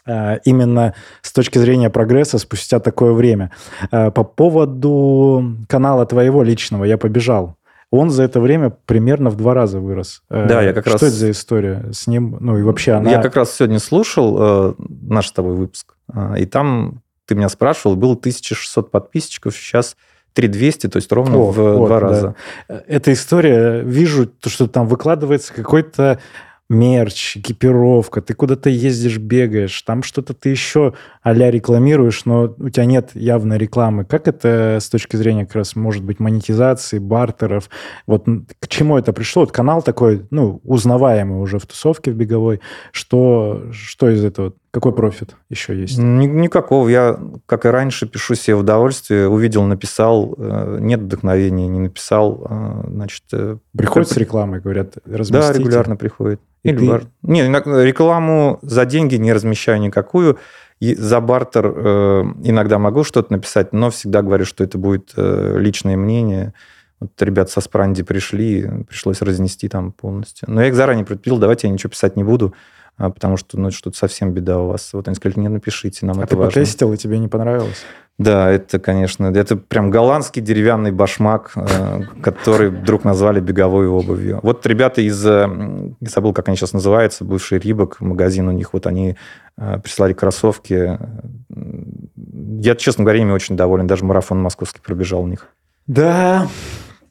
а, 0.08 0.36
именно 0.46 0.96
с 1.22 1.34
точки 1.34 1.58
зрения 1.58 1.90
прогресса 1.90 2.38
спустя 2.38 2.80
такое 2.80 3.12
время. 3.12 3.52
А, 3.92 4.12
по 4.12 4.24
поводу 4.24 5.58
канала 5.68 6.06
твоего 6.06 6.42
личного 6.42 6.86
«Я 6.86 6.98
побежал». 6.98 7.58
Он 7.92 8.10
за 8.10 8.24
это 8.24 8.40
время 8.40 8.70
примерно 8.86 9.30
в 9.30 9.36
два 9.36 9.54
раза 9.54 9.82
вырос. 9.82 10.24
А, 10.30 10.46
да, 10.46 10.62
я 10.62 10.72
как 10.72 10.86
Что 10.86 10.94
раз... 10.94 11.04
это 11.04 11.12
за 11.12 11.32
история 11.32 11.90
с 11.92 12.08
ним? 12.08 12.38
Ну 12.40 12.58
и 12.58 12.64
вообще 12.64 12.94
она... 12.94 13.12
Я 13.12 13.22
как 13.22 13.36
раз 13.36 13.54
сегодня 13.54 13.80
слушал 13.80 14.38
э, 14.40 14.74
наш 14.88 15.28
с 15.28 15.32
тобой 15.34 15.56
выпуск, 15.56 15.96
и 16.38 16.46
там 16.46 17.02
ты 17.26 17.36
меня 17.36 17.50
спрашивал, 17.50 17.96
было 17.96 18.14
1600 18.14 18.92
подписчиков, 18.92 19.56
сейчас 19.56 19.96
3200, 20.34 20.88
то 20.88 20.98
есть 20.98 21.12
ровно 21.12 21.38
О, 21.38 21.52
в 21.52 21.56
вот, 21.56 21.88
два 21.88 22.00
да. 22.00 22.00
раза. 22.00 22.36
Эта 22.68 23.14
история, 23.14 23.82
вижу, 23.82 24.28
то, 24.28 24.50
что 24.50 24.68
там 24.68 24.88
выкладывается 24.88 25.54
какой-то 25.54 26.20
мерч, 26.70 27.38
экипировка, 27.38 28.22
ты 28.22 28.34
куда-то 28.34 28.70
ездишь, 28.70 29.18
бегаешь, 29.18 29.82
там 29.82 30.04
что-то 30.04 30.34
ты 30.34 30.50
еще 30.50 30.94
а 31.24 31.34
рекламируешь, 31.34 32.26
но 32.26 32.54
у 32.58 32.70
тебя 32.70 32.86
нет 32.86 33.12
явной 33.14 33.58
рекламы. 33.58 34.06
Как 34.06 34.28
это 34.28 34.80
с 34.82 34.90
точки 34.90 35.16
зрения 35.16 35.46
как 35.46 35.58
раз, 35.58 35.76
может 35.76 36.04
быть, 36.04 36.20
монетизации, 36.20 36.98
бартеров? 36.98 37.70
Вот 38.08 38.26
к 38.60 38.68
чему 38.68 38.98
это 38.98 39.14
пришло? 39.14 39.42
Вот 39.42 39.52
канал 39.52 39.84
такой, 39.84 40.26
ну, 40.32 40.62
узнаваемый 40.64 41.40
уже 41.40 41.60
в 41.60 41.68
тусовке 41.68 42.12
в 42.12 42.16
беговой. 42.16 42.60
Что, 42.92 43.66
что 43.72 44.10
из 44.10 44.24
этого? 44.24 44.54
Какой 44.72 44.94
профит 44.94 45.36
еще 45.50 45.80
есть? 45.80 46.00
Никакого. 46.00 46.88
Я, 46.88 47.20
как 47.46 47.66
и 47.66 47.70
раньше, 47.70 48.08
пишу 48.08 48.36
себе 48.36 48.56
в 48.56 48.60
удовольствие. 48.60 49.28
Увидел, 49.28 49.64
написал. 49.64 50.34
Э, 50.38 50.78
нет 50.80 51.02
вдохновения, 51.02 51.68
не 51.68 51.80
написал. 51.80 52.48
Э, 52.50 52.84
значит, 52.88 53.24
э, 53.34 53.58
Приходит 53.78 54.10
с 54.10 54.18
рекламой, 54.18 54.62
говорят, 54.62 54.96
разместите. 55.06 55.54
Да, 55.54 55.60
регулярно 55.60 55.98
приходит. 55.98 56.40
Или 56.64 56.78
ты... 56.78 56.88
бар... 56.88 57.04
Не, 57.22 57.44
рекламу 57.84 58.60
за 58.62 58.86
деньги 58.86 59.16
не 59.16 59.34
размещаю 59.34 59.82
никакую. 59.82 60.38
И 60.82 60.96
за 60.96 61.22
бартер 61.22 61.68
э, 61.68 62.24
иногда 62.44 62.80
могу 62.80 63.04
что-то 63.04 63.32
написать, 63.34 63.72
но 63.72 63.92
всегда 63.92 64.24
говорю, 64.24 64.46
что 64.46 64.64
это 64.64 64.80
будет 64.80 65.14
э, 65.16 65.58
личное 65.60 65.96
мнение. 65.96 66.56
Вот 67.00 67.12
ребят 67.22 67.52
со 67.52 67.62
Спранди 67.62 68.02
пришли, 68.02 68.68
пришлось 68.90 69.22
разнести 69.22 69.70
там 69.70 69.92
полностью. 69.92 70.50
Но 70.50 70.60
я 70.60 70.70
их 70.70 70.74
заранее 70.74 71.06
предупредил, 71.06 71.38
давайте 71.38 71.68
я 71.68 71.74
ничего 71.74 71.92
писать 71.92 72.16
не 72.16 72.24
буду, 72.24 72.56
а, 72.98 73.12
потому 73.12 73.38
что 73.38 73.60
ну, 73.60 73.70
что-то 73.70 73.96
совсем 73.96 74.32
беда 74.34 74.60
у 74.60 74.70
вас. 74.70 74.92
Вот 74.94 75.08
они 75.08 75.14
сказали, 75.14 75.40
не 75.40 75.50
напишите, 75.50 76.04
нам 76.08 76.20
а 76.20 76.24
это 76.24 76.32
ты 76.32 76.36
важно. 76.36 76.52
потестил, 76.52 76.92
и 76.94 76.98
тебе 76.98 77.20
не 77.20 77.28
понравилось? 77.28 77.86
Да, 78.20 78.52
это, 78.52 78.78
конечно, 78.78 79.28
это 79.28 79.56
прям 79.56 79.90
голландский 79.90 80.42
деревянный 80.44 80.92
башмак, 80.92 81.54
э, 81.56 82.02
который 82.22 82.70
вдруг 82.70 83.04
назвали 83.04 83.40
беговой 83.40 83.88
обувью. 83.88 84.40
Вот 84.44 84.66
ребята 84.68 85.02
из, 85.02 85.26
э, 85.26 85.48
не 85.48 86.08
забыл, 86.08 86.32
как 86.34 86.48
они 86.48 86.56
сейчас 86.56 86.74
называются, 86.74 87.26
бывший 87.26 87.58
Рибок, 87.58 88.00
магазин 88.00 88.48
у 88.48 88.52
них, 88.52 88.74
вот 88.74 88.86
они 88.86 89.16
э, 89.58 89.80
прислали 89.80 90.14
кроссовки 90.14 91.00
я, 92.62 92.76
честно 92.76 93.04
говоря, 93.04 93.22
ими 93.22 93.32
очень 93.32 93.58
доволен. 93.58 93.88
Даже 93.88 94.06
марафон 94.06 94.42
московский 94.42 94.82
пробежал 94.82 95.24
у 95.24 95.28
них. 95.28 95.48
Да, 95.88 96.48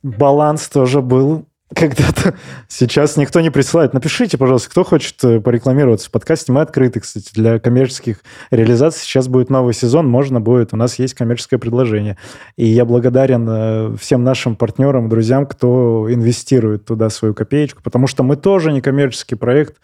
баланс 0.02 0.68
тоже 0.68 1.02
был 1.02 1.46
когда-то. 1.74 2.35
Сейчас 2.68 3.16
никто 3.16 3.40
не 3.40 3.50
присылает. 3.50 3.94
Напишите, 3.94 4.38
пожалуйста, 4.38 4.70
кто 4.70 4.85
хочет 4.85 5.22
э, 5.24 5.40
порекламироваться 5.40 6.09
в 6.09 6.11
подкасте. 6.11 6.52
Мы 6.52 6.61
открыты, 6.61 7.00
кстати, 7.00 7.30
для 7.33 7.59
коммерческих 7.59 8.20
реализаций. 8.50 9.02
Сейчас 9.02 9.28
будет 9.28 9.50
новый 9.50 9.74
сезон, 9.74 10.09
можно 10.09 10.40
будет. 10.40 10.72
У 10.72 10.76
нас 10.76 10.98
есть 10.98 11.14
коммерческое 11.14 11.59
предложение. 11.59 12.16
И 12.56 12.66
я 12.66 12.85
благодарен 12.85 13.46
э, 13.48 13.96
всем 13.98 14.24
нашим 14.24 14.56
партнерам, 14.56 15.09
друзьям, 15.09 15.46
кто 15.46 16.06
инвестирует 16.12 16.85
туда 16.85 17.11
свою 17.11 17.35
копеечку, 17.35 17.83
потому 17.83 18.06
что 18.06 18.22
мы 18.22 18.37
тоже 18.37 18.72
не 18.72 18.80
коммерческий 18.80 19.37
проект. 19.37 19.76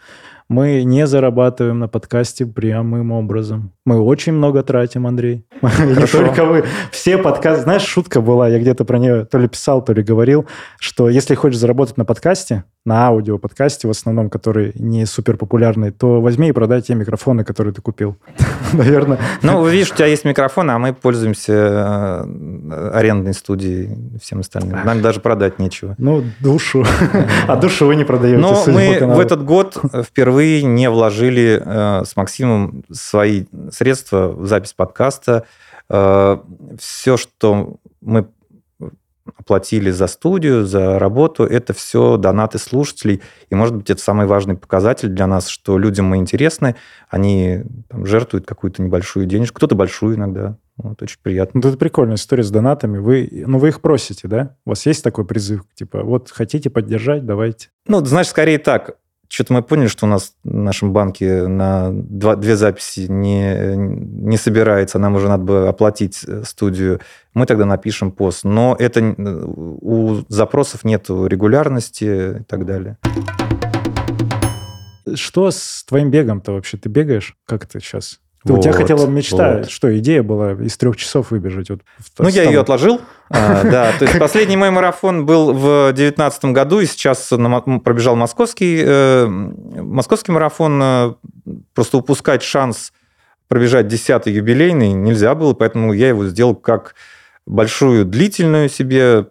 Мы 0.49 0.83
не 0.83 1.05
зарабатываем 1.07 1.79
на 1.79 1.89
подкасте 1.89 2.45
прямым 2.45 3.11
образом. 3.11 3.73
Мы 3.85 3.99
очень 3.99 4.31
много 4.31 4.63
тратим, 4.63 5.05
Андрей. 5.05 5.45
Не 5.61 6.07
только 6.07 6.45
вы. 6.45 6.63
Все 6.89 7.17
подкасты... 7.17 7.63
Знаешь, 7.63 7.81
шутка 7.81 8.21
была, 8.21 8.47
я 8.47 8.57
где-то 8.57 8.85
про 8.85 8.97
нее 8.97 9.25
то 9.25 9.37
ли 9.39 9.49
писал, 9.49 9.83
то 9.83 9.91
ли 9.91 10.03
говорил, 10.03 10.45
что 10.79 11.09
если 11.09 11.35
хочешь 11.35 11.59
заработать 11.59 11.97
на 11.97 12.05
подкасте, 12.05 12.63
на 12.85 13.07
аудио-подкасте 13.07 13.87
в 13.89 13.91
основном, 13.91 14.29
который 14.29 14.71
не 14.75 15.05
супер 15.05 15.35
популярный, 15.35 15.91
то 15.91 16.21
возьми 16.21 16.47
и 16.47 16.51
продай 16.53 16.81
те 16.81 16.95
микрофоны, 16.95 17.43
которые 17.43 17.73
ты 17.73 17.81
купил. 17.81 18.17
Наверное. 18.73 19.19
Ну, 19.41 19.65
видишь, 19.67 19.91
у 19.91 19.95
тебя 19.95 20.05
есть 20.05 20.23
микрофон, 20.23 20.69
а 20.69 20.79
мы 20.79 20.93
пользуемся 20.93 21.53
э, 21.53 22.91
арендной 22.93 23.33
студией 23.33 24.17
всем 24.21 24.39
остальным. 24.39 24.79
Нам 24.85 25.01
даже 25.01 25.19
продать 25.19 25.59
нечего. 25.59 25.95
Ну, 25.97 26.23
душу. 26.39 26.85
А 27.47 27.55
душу 27.55 27.85
вы 27.87 27.95
не 27.95 28.03
продаете. 28.03 28.37
Но 28.37 28.63
мы 28.67 28.99
в 28.99 29.19
этот 29.19 29.43
год 29.43 29.77
впервые 30.05 30.36
не 30.45 30.89
вложили 30.89 31.61
э, 31.63 32.05
с 32.05 32.15
Максимом 32.15 32.83
свои 32.91 33.45
средства 33.71 34.29
в 34.29 34.45
запись 34.47 34.73
подкаста. 34.73 35.45
Э, 35.89 36.37
Все, 36.79 37.17
что 37.17 37.77
мы 38.01 38.27
оплатили 39.35 39.91
за 39.91 40.07
студию, 40.07 40.65
за 40.65 40.99
работу, 40.99 41.43
это 41.43 41.73
все 41.73 42.17
донаты 42.17 42.57
слушателей. 42.57 43.21
И, 43.49 43.55
может 43.55 43.75
быть, 43.75 43.89
это 43.89 44.01
самый 44.01 44.25
важный 44.25 44.55
показатель 44.55 45.09
для 45.09 45.27
нас, 45.27 45.47
что 45.47 45.77
людям 45.77 46.05
мы 46.05 46.17
интересны, 46.17 46.75
они 47.09 47.63
там, 47.89 48.05
жертвуют 48.05 48.45
какую-то 48.45 48.81
небольшую 48.81 49.25
денежку, 49.25 49.57
кто-то 49.57 49.75
большую 49.75 50.15
иногда. 50.15 50.57
Вот, 50.77 51.01
очень 51.01 51.17
приятно. 51.21 51.59
Ну, 51.61 51.69
это 51.69 51.77
прикольная 51.77 52.15
история 52.15 52.43
с 52.43 52.51
донатами. 52.51 52.99
Вы, 52.99 53.29
ну, 53.47 53.57
вы 53.57 53.69
их 53.69 53.81
просите, 53.81 54.27
да? 54.27 54.55
У 54.65 54.69
вас 54.69 54.85
есть 54.85 55.03
такой 55.03 55.25
призыв? 55.25 55.63
Типа, 55.73 56.03
вот 56.03 56.29
хотите 56.29 56.69
поддержать, 56.69 57.25
давайте. 57.25 57.69
Ну, 57.87 58.03
знаешь, 58.05 58.27
скорее 58.27 58.59
так. 58.59 58.97
Что-то 59.29 59.53
мы 59.53 59.61
поняли, 59.61 59.87
что 59.87 60.05
у 60.05 60.09
нас 60.09 60.33
в 60.43 60.53
нашем 60.53 60.93
банке 60.93 61.47
на 61.47 61.89
два, 61.91 62.35
две 62.35 62.55
записи 62.55 63.07
не, 63.09 63.75
не 63.75 64.37
собирается, 64.37 64.99
нам 64.99 65.15
уже 65.15 65.27
надо 65.27 65.43
бы 65.43 65.67
оплатить 65.67 66.23
э, 66.25 66.43
студию. 66.43 67.01
Мы 67.33 67.45
тогда 67.45 67.65
напишем 67.65 68.11
пост. 68.11 68.45
Но 68.45 68.75
это 68.79 69.15
у 69.17 70.23
запросов 70.29 70.83
нет 70.85 71.09
регулярности 71.09 72.39
и 72.39 72.43
так 72.43 72.65
далее. 72.65 72.97
Что 75.15 75.51
с 75.51 75.83
твоим 75.87 76.09
бегом-то 76.09 76.53
вообще? 76.53 76.77
Ты 76.77 76.89
бегаешь? 76.89 77.35
Как 77.45 77.65
ты 77.65 77.79
сейчас? 77.79 78.19
Вот, 78.53 78.59
у 78.59 78.61
тебя 78.61 78.73
хотела 78.73 79.05
мечта, 79.07 79.57
вот. 79.57 79.69
что 79.69 79.97
идея 79.99 80.23
была 80.23 80.53
из 80.53 80.77
трех 80.77 80.97
часов 80.97 81.31
выбежать? 81.31 81.69
Вот, 81.69 81.81
ну, 82.19 82.29
я 82.29 82.43
ее 82.43 82.59
отложил. 82.59 83.01
а, 83.29 83.63
да, 83.69 83.91
то 83.97 84.05
есть 84.05 84.17
последний 84.19 84.57
мой 84.57 84.69
марафон 84.69 85.25
был 85.25 85.53
в 85.53 85.93
2019 85.93 86.45
году, 86.45 86.79
и 86.79 86.85
сейчас 86.85 87.29
пробежал 87.83 88.15
московский, 88.15 88.81
э, 88.83 89.25
московский 89.27 90.31
марафон. 90.31 90.81
Э, 90.81 91.13
просто 91.73 91.97
упускать 91.97 92.43
шанс 92.43 92.91
пробежать 93.47 93.85
10-й 93.87 94.31
юбилейный 94.31 94.93
нельзя 94.93 95.33
было, 95.35 95.53
поэтому 95.53 95.93
я 95.93 96.09
его 96.09 96.25
сделал 96.25 96.55
как 96.55 96.95
большую 97.45 98.05
длительную 98.05 98.69
себе, 98.69 99.25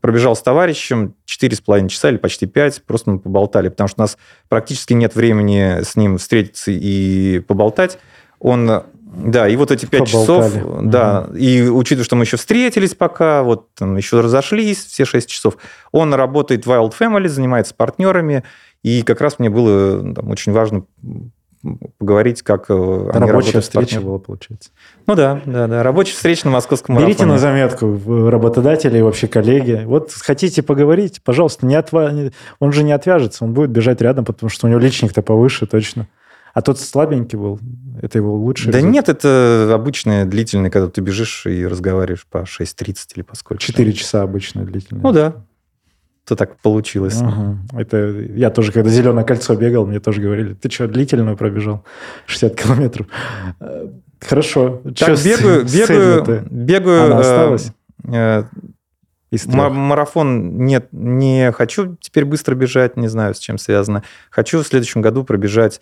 пробежал 0.00 0.34
с 0.34 0.42
товарищем 0.42 1.14
4,5 1.26 1.88
часа 1.88 2.08
или 2.08 2.16
почти 2.16 2.46
5, 2.46 2.82
просто 2.86 3.10
мы 3.10 3.18
поболтали, 3.18 3.68
потому 3.68 3.88
что 3.88 4.00
у 4.00 4.04
нас 4.04 4.16
практически 4.48 4.94
нет 4.94 5.14
времени 5.14 5.82
с 5.82 5.94
ним 5.94 6.16
встретиться 6.16 6.70
и 6.72 7.40
поболтать 7.40 7.98
он 8.40 8.82
да, 9.18 9.48
и 9.48 9.56
вот 9.56 9.70
эти 9.70 9.86
пять 9.86 10.06
часов, 10.06 10.52
да, 10.82 11.26
угу. 11.28 11.36
и 11.36 11.62
учитывая, 11.68 12.04
что 12.04 12.14
мы 12.14 12.24
еще 12.24 12.36
встретились 12.36 12.94
пока, 12.94 13.42
вот 13.42 13.74
там 13.74 13.96
еще 13.96 14.20
разошлись 14.20 14.84
все 14.84 15.04
шесть 15.04 15.28
часов, 15.28 15.56
он 15.92 16.14
работает 16.14 16.66
в 16.66 16.70
Wild 16.70 16.92
Family, 16.98 17.28
занимается 17.28 17.74
партнерами, 17.74 18.44
и 18.82 19.02
как 19.02 19.20
раз 19.20 19.38
мне 19.38 19.50
было 19.50 20.14
там, 20.14 20.28
очень 20.30 20.52
важно 20.52 20.84
поговорить, 21.98 22.42
как 22.42 22.66
э, 22.68 23.10
они 23.12 23.26
Рабочая 23.26 23.60
встреча 23.60 24.00
была, 24.00 24.18
получается. 24.18 24.70
Ну 25.06 25.14
да, 25.16 25.40
да, 25.44 25.66
да. 25.66 25.82
Рабочая 25.82 26.14
встреча 26.14 26.46
на 26.46 26.52
московском 26.52 26.96
Берите 26.96 27.24
марафоне. 27.24 27.32
на 27.32 27.38
заметку 27.38 28.28
работодатели 28.30 28.98
и 28.98 29.02
вообще 29.02 29.26
коллеги. 29.26 29.82
Вот 29.84 30.12
хотите 30.12 30.62
поговорить, 30.62 31.20
пожалуйста, 31.24 31.66
не 31.66 31.74
отва... 31.74 32.12
он 32.60 32.72
же 32.72 32.84
не 32.84 32.92
отвяжется, 32.92 33.44
он 33.44 33.54
будет 33.54 33.70
бежать 33.70 34.00
рядом, 34.00 34.24
потому 34.24 34.50
что 34.50 34.66
у 34.66 34.70
него 34.70 34.78
личник-то 34.78 35.22
повыше 35.22 35.66
точно. 35.66 36.06
А 36.54 36.62
тот 36.62 36.80
слабенький 36.80 37.38
был, 37.38 37.60
это 38.00 38.18
его 38.18 38.34
лучший 38.34 38.72
Да 38.72 38.78
результат? 38.78 38.94
нет, 38.94 39.08
это 39.08 39.70
обычный 39.72 40.24
длительный, 40.24 40.70
когда 40.70 40.88
ты 40.88 41.00
бежишь 41.00 41.46
и 41.46 41.66
разговариваешь 41.66 42.26
по 42.26 42.38
6.30 42.38 42.96
или 43.16 43.22
по 43.22 43.36
сколько. 43.36 43.62
4 43.62 43.92
часа 43.92 44.22
обычно 44.22 44.64
длительный. 44.64 45.02
Ну 45.02 45.12
да, 45.12 45.44
то 46.24 46.36
так 46.36 46.56
получилось. 46.58 47.20
Угу. 47.20 47.80
Это 47.80 47.96
я 47.96 48.50
тоже, 48.50 48.72
когда 48.72 48.90
«Зеленое 48.90 49.24
кольцо» 49.24 49.54
бегал, 49.54 49.86
мне 49.86 49.98
тоже 49.98 50.20
говорили, 50.20 50.54
ты 50.54 50.70
что, 50.70 50.86
длительную 50.86 51.36
пробежал? 51.36 51.84
60 52.26 52.54
километров. 52.54 53.06
Хорошо. 54.20 54.82
Так, 54.98 55.16
что 55.16 55.28
бегаю, 55.28 55.66
с, 55.66 55.74
бегаю, 55.74 56.24
с 56.24 56.50
бегаю. 56.50 57.04
Она 57.04 57.56
э, 58.12 58.44
осталась? 59.36 59.72
Э, 59.72 59.74
Марафон 59.74 60.64
нет, 60.64 60.88
не 60.92 61.52
хочу 61.52 61.96
теперь 62.00 62.24
быстро 62.24 62.54
бежать, 62.54 62.96
не 62.96 63.08
знаю, 63.08 63.34
с 63.34 63.38
чем 63.38 63.58
связано. 63.58 64.02
Хочу 64.30 64.62
в 64.62 64.66
следующем 64.66 65.02
году 65.02 65.24
пробежать 65.24 65.80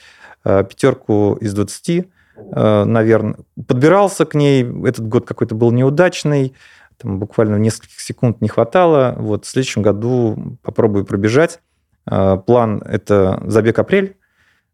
Э, 0.48 0.62
пятерку 0.62 1.35
из 1.40 1.54
20, 1.54 1.88
э, 2.37 2.85
наверное. 2.85 3.37
Подбирался 3.66 4.26
к 4.26 4.35
ней, 4.37 4.62
этот 4.87 5.09
год 5.09 5.26
какой-то 5.26 5.56
был 5.56 5.72
неудачный, 5.72 6.54
там 6.98 7.18
буквально 7.18 7.56
нескольких 7.56 7.98
секунд 8.00 8.40
не 8.40 8.46
хватало. 8.46 9.16
Вот 9.18 9.44
в 9.44 9.48
следующем 9.48 9.82
году 9.82 10.56
попробую 10.62 11.04
пробежать. 11.04 11.59
Э, 12.09 12.37
план– 12.37 12.80
это 12.87 13.42
забег 13.44 13.80
апрель. 13.80 14.16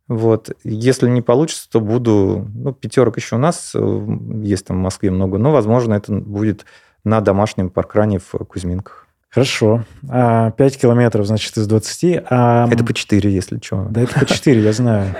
Вот. 0.09 0.51
Если 0.63 1.09
не 1.09 1.23
получится, 1.23 1.71
то 1.71 1.81
буду... 1.81 2.47
Ну, 2.55 2.73
пятерок 2.75 3.17
еще 3.17 3.37
у 3.37 3.39
нас 3.39 3.75
есть 3.75 4.67
там 4.67 4.77
в 4.77 4.81
Москве 4.81 5.11
много, 5.11 5.39
но, 5.39 5.53
возможно, 5.53 5.95
это 5.95 6.13
будет 6.13 6.67
на 7.05 7.21
домашнем 7.21 7.71
паркране 7.71 8.19
в 8.19 8.45
Кузьминках. 8.45 9.07
Хорошо. 9.31 9.85
А 10.09 10.51
5 10.51 10.79
километров, 10.79 11.27
значит, 11.27 11.57
из 11.57 11.67
20. 11.67 12.25
А... 12.29 12.69
Это 12.71 12.85
по 12.85 12.93
4, 12.93 13.33
если 13.33 13.59
что. 13.63 13.87
Да, 13.91 14.03
это 14.03 14.21
по 14.21 14.27
4, 14.27 14.61
я 14.61 14.73
знаю. 14.73 15.15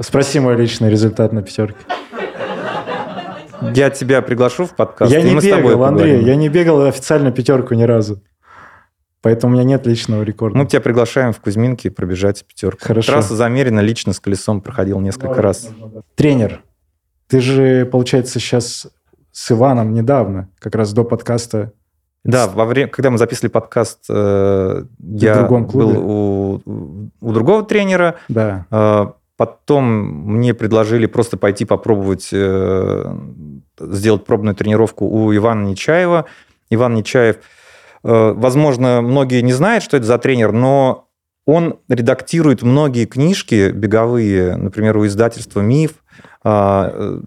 Спроси 0.00 0.40
мой 0.40 0.56
личный 0.56 0.90
результат 0.90 1.32
на 1.32 1.42
пятерке. 1.42 1.78
Я 3.74 3.90
тебя 3.90 4.22
приглашу 4.22 4.66
в 4.66 4.74
подкаст. 4.74 5.12
Я 5.12 5.22
не 5.22 5.38
бегал, 5.38 5.84
Андрей, 5.84 6.22
я 6.22 6.36
не 6.36 6.48
бегал 6.48 6.82
официально 6.86 7.32
пятерку 7.32 7.74
ни 7.74 7.82
разу. 7.82 8.22
Поэтому 9.24 9.54
у 9.54 9.56
меня 9.56 9.64
нет 9.64 9.86
личного 9.86 10.22
рекорда. 10.22 10.58
Мы 10.58 10.66
тебя 10.66 10.82
приглашаем 10.82 11.32
в 11.32 11.40
Кузьминки 11.40 11.88
пробежать 11.88 12.44
пятерку. 12.44 12.84
Хорошо. 12.84 13.12
Трасса 13.12 13.34
замерена, 13.34 13.80
лично 13.80 14.12
с 14.12 14.20
колесом 14.20 14.60
проходил 14.60 15.00
несколько 15.00 15.28
можно, 15.28 15.42
раз. 15.42 15.70
Можно, 15.70 15.88
да. 15.88 16.00
Тренер, 16.14 16.60
ты 17.26 17.40
же, 17.40 17.86
получается, 17.86 18.38
сейчас 18.38 18.86
с 19.32 19.50
Иваном 19.50 19.94
недавно, 19.94 20.50
как 20.58 20.74
раз 20.74 20.92
до 20.92 21.04
подкаста. 21.04 21.72
Да, 22.22 22.48
во 22.48 22.66
время, 22.66 22.88
когда 22.88 23.08
мы 23.08 23.16
записывали 23.16 23.50
подкаст, 23.50 24.00
э, 24.10 24.84
я 24.98 25.42
был 25.44 25.92
у, 25.96 27.10
у 27.22 27.32
другого 27.32 27.64
тренера. 27.64 28.16
Да. 28.28 28.66
Э, 28.70 29.06
потом 29.38 29.84
мне 29.86 30.52
предложили 30.52 31.06
просто 31.06 31.38
пойти 31.38 31.64
попробовать 31.64 32.28
э, 32.30 33.16
сделать 33.80 34.26
пробную 34.26 34.54
тренировку 34.54 35.06
у 35.06 35.34
Ивана 35.34 35.64
Нечаева. 35.68 36.26
Иван 36.68 36.94
Нечаев– 36.94 37.36
возможно, 38.04 39.00
многие 39.00 39.40
не 39.40 39.52
знают, 39.52 39.82
что 39.82 39.96
это 39.96 40.06
за 40.06 40.18
тренер, 40.18 40.52
но 40.52 41.08
он 41.46 41.78
редактирует 41.88 42.62
многие 42.62 43.04
книжки 43.04 43.70
беговые, 43.70 44.56
например, 44.56 44.96
у 44.96 45.06
издательства 45.06 45.60
«Миф». 45.60 45.92
А, 46.42 46.90
э, 46.92 47.20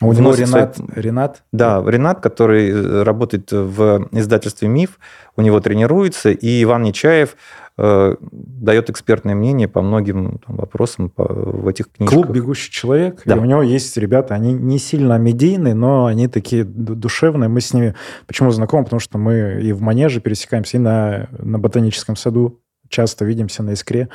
у 0.00 0.12
него 0.12 0.34
Ренат, 0.34 0.76
свои... 0.76 0.88
Ренат? 0.94 1.42
Да, 1.52 1.82
Ренат, 1.84 2.20
который 2.20 2.70
э, 2.70 3.02
работает 3.02 3.52
в 3.52 4.08
издательстве 4.10 4.68
«Миф», 4.68 4.98
у 5.36 5.42
него 5.42 5.60
тренируется, 5.60 6.30
и 6.30 6.62
Иван 6.62 6.82
Нечаев 6.82 7.30
э, 7.30 7.34
дает 7.76 8.90
экспертное 8.90 9.34
мнение 9.34 9.66
по 9.66 9.80
многим 9.80 10.40
там, 10.46 10.56
вопросам 10.56 11.08
по, 11.08 11.24
в 11.24 11.66
этих 11.68 11.90
книжках. 11.90 12.18
Клуб 12.18 12.30
«Бегущий 12.30 12.70
человек», 12.70 13.22
да. 13.24 13.36
и 13.36 13.38
у 13.38 13.44
него 13.44 13.62
есть 13.62 13.96
ребята, 13.96 14.34
они 14.34 14.52
не 14.52 14.78
сильно 14.78 15.16
медийные, 15.18 15.74
но 15.74 16.06
они 16.06 16.28
такие 16.28 16.64
душевные. 16.64 17.48
Мы 17.48 17.60
с 17.60 17.72
ними 17.72 17.94
почему 18.26 18.50
знакомы? 18.50 18.84
Потому 18.84 19.00
что 19.00 19.18
мы 19.18 19.60
и 19.62 19.72
в 19.72 19.80
Манеже 19.80 20.20
пересекаемся, 20.20 20.76
и 20.76 20.80
на, 20.80 21.28
на 21.38 21.58
Ботаническом 21.58 22.14
саду 22.16 22.60
часто 22.88 23.24
видимся 23.24 23.62
на 23.62 23.70
«Искре». 23.70 24.08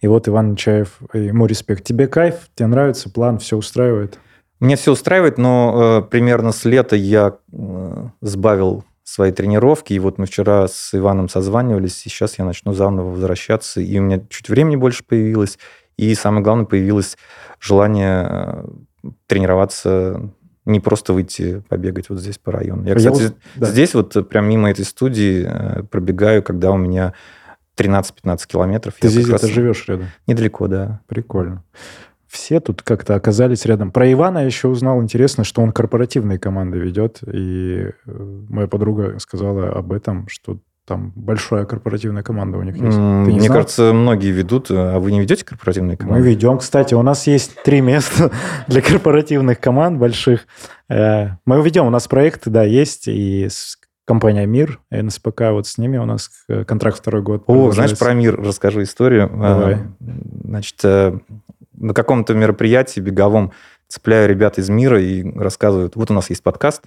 И 0.00 0.06
вот 0.06 0.28
Иван 0.28 0.52
Нечаев, 0.52 0.98
ему 1.12 1.46
респект. 1.46 1.84
Тебе 1.84 2.06
кайф, 2.06 2.34
тебе 2.54 2.66
нравится 2.66 3.10
план, 3.10 3.38
все 3.38 3.56
устраивает? 3.56 4.18
Мне 4.60 4.76
все 4.76 4.92
устраивает, 4.92 5.38
но 5.38 6.00
э, 6.00 6.10
примерно 6.10 6.52
с 6.52 6.64
лета 6.64 6.96
я 6.96 7.36
э, 7.52 8.08
сбавил 8.20 8.84
свои 9.04 9.30
тренировки, 9.32 9.92
и 9.92 9.98
вот 9.98 10.18
мы 10.18 10.26
вчера 10.26 10.66
с 10.66 10.94
Иваном 10.94 11.28
созванивались, 11.28 12.06
и 12.06 12.08
сейчас 12.08 12.38
я 12.38 12.44
начну 12.44 12.72
заново 12.72 13.10
возвращаться, 13.10 13.80
и 13.80 13.98
у 13.98 14.02
меня 14.02 14.22
чуть 14.30 14.48
времени 14.48 14.76
больше 14.76 15.04
появилось, 15.04 15.58
и 15.96 16.14
самое 16.14 16.42
главное, 16.42 16.64
появилось 16.64 17.16
желание 17.60 18.26
э, 18.28 18.64
тренироваться 19.26 20.30
не 20.64 20.80
просто 20.80 21.12
выйти 21.12 21.62
побегать 21.68 22.08
вот 22.08 22.18
здесь 22.18 22.38
по 22.38 22.50
району. 22.50 22.86
Я, 22.86 22.94
кстати, 22.94 23.22
я, 23.22 23.32
да. 23.56 23.66
здесь 23.66 23.92
вот 23.92 24.28
прям 24.30 24.48
мимо 24.48 24.70
этой 24.70 24.86
студии 24.86 25.44
э, 25.46 25.82
пробегаю, 25.82 26.42
когда 26.42 26.70
у 26.72 26.78
меня 26.78 27.12
13-15 27.76 28.46
километров. 28.46 28.94
Ты 28.98 29.08
здесь 29.08 29.26
где-то 29.26 29.46
живешь 29.48 29.84
рядом? 29.86 30.06
Недалеко, 30.26 30.66
да. 30.66 31.02
Прикольно 31.06 31.62
все 32.34 32.60
тут 32.60 32.82
как-то 32.82 33.14
оказались 33.14 33.64
рядом. 33.64 33.92
Про 33.92 34.12
Ивана 34.12 34.38
я 34.38 34.46
еще 34.46 34.68
узнал, 34.68 35.00
интересно, 35.00 35.44
что 35.44 35.62
он 35.62 35.72
корпоративные 35.72 36.38
команды 36.38 36.78
ведет, 36.78 37.20
и 37.22 37.90
э, 38.06 38.44
моя 38.48 38.66
подруга 38.66 39.18
сказала 39.18 39.68
об 39.68 39.92
этом, 39.92 40.28
что 40.28 40.58
там 40.86 41.12
большая 41.14 41.64
корпоративная 41.64 42.22
команда 42.22 42.58
у 42.58 42.62
них 42.62 42.76
есть. 42.76 42.98
Мне 42.98 43.40
знал? 43.40 43.56
кажется, 43.56 43.92
многие 43.94 44.32
ведут, 44.32 44.66
а 44.70 44.98
вы 44.98 45.12
не 45.12 45.20
ведете 45.20 45.44
корпоративные 45.44 45.96
команды? 45.96 46.20
Мы 46.20 46.28
ведем. 46.28 46.58
Кстати, 46.58 46.94
у 46.94 47.02
нас 47.02 47.26
есть 47.26 47.54
три 47.62 47.80
места 47.80 48.30
для 48.68 48.82
корпоративных 48.82 49.60
команд 49.60 49.98
больших. 49.98 50.46
Э, 50.88 51.36
мы 51.46 51.62
ведем, 51.62 51.86
у 51.86 51.90
нас 51.90 52.08
проекты, 52.08 52.50
да, 52.50 52.64
есть, 52.64 53.06
и 53.06 53.48
компания 54.04 54.44
«Мир», 54.44 54.80
НСПК, 54.90 55.52
вот 55.52 55.66
с 55.66 55.78
ними 55.78 55.96
у 55.96 56.04
нас 56.04 56.30
э, 56.48 56.64
контракт 56.64 56.98
второй 56.98 57.22
год. 57.22 57.44
О, 57.46 57.70
знаешь, 57.70 57.96
про 57.96 58.12
«Мир» 58.12 58.38
расскажу 58.38 58.82
историю. 58.82 59.30
Давай. 59.32 59.78
Значит, 60.42 60.82
на 61.84 61.92
каком-то 61.92 62.34
мероприятии 62.34 63.00
беговом 63.00 63.52
цепляю 63.88 64.28
ребят 64.28 64.58
из 64.58 64.70
мира 64.70 65.00
и 65.00 65.22
рассказывают, 65.36 65.96
вот 65.96 66.10
у 66.10 66.14
нас 66.14 66.30
есть 66.30 66.42
подкаст, 66.42 66.82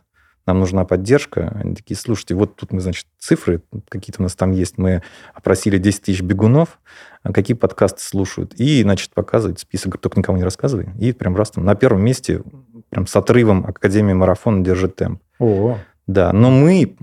нам 0.47 0.59
нужна 0.59 0.85
поддержка. 0.85 1.55
Они 1.61 1.75
такие, 1.75 1.97
слушайте, 1.97 2.33
вот 2.33 2.55
тут 2.55 2.71
мы, 2.71 2.79
значит, 2.79 3.05
цифры 3.19 3.61
какие-то 3.89 4.21
у 4.21 4.23
нас 4.23 4.35
там 4.35 4.51
есть. 4.51 4.77
Мы 4.77 5.03
опросили 5.33 5.77
10 5.77 6.03
тысяч 6.03 6.21
бегунов, 6.21 6.79
а 7.21 7.33
какие 7.33 7.55
подкасты 7.55 8.01
слушают. 8.01 8.53
И, 8.55 8.81
значит, 8.81 9.11
показывает 9.13 9.59
список, 9.59 9.97
только 9.99 10.17
никому 10.17 10.37
не 10.37 10.45
рассказывай. 10.45 10.89
И 10.97 11.11
прям 11.11 11.35
раз 11.35 11.51
там 11.51 11.65
на 11.65 11.75
первом 11.75 12.01
месте, 12.01 12.41
прям 12.89 13.05
с 13.05 13.15
отрывом 13.15 13.65
Академии 13.67 14.13
марафона 14.13 14.63
держит 14.63 14.95
темп. 14.95 15.21
О. 15.37 15.77
Да, 16.07 16.31
но 16.31 16.49
мы 16.49 16.95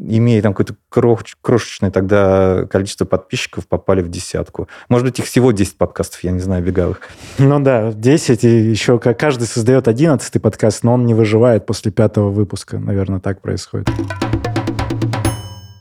имея 0.00 0.42
там 0.42 0.54
какое-то 0.54 0.74
крош, 0.88 1.36
крошечное 1.40 1.90
тогда 1.90 2.66
количество 2.70 3.04
подписчиков, 3.04 3.66
попали 3.66 4.02
в 4.02 4.08
десятку. 4.08 4.68
Может 4.88 5.06
быть, 5.06 5.18
их 5.18 5.26
всего 5.26 5.52
10 5.52 5.76
подкастов, 5.76 6.24
я 6.24 6.30
не 6.30 6.40
знаю, 6.40 6.64
беговых. 6.64 7.00
Ну 7.38 7.60
да, 7.60 7.92
10, 7.92 8.44
и 8.44 8.48
еще 8.70 8.98
каждый 8.98 9.46
создает 9.46 9.88
11 9.88 10.40
подкаст, 10.40 10.84
но 10.84 10.94
он 10.94 11.06
не 11.06 11.14
выживает 11.14 11.66
после 11.66 11.92
пятого 11.92 12.30
выпуска. 12.30 12.78
Наверное, 12.78 13.20
так 13.20 13.40
происходит. 13.40 13.88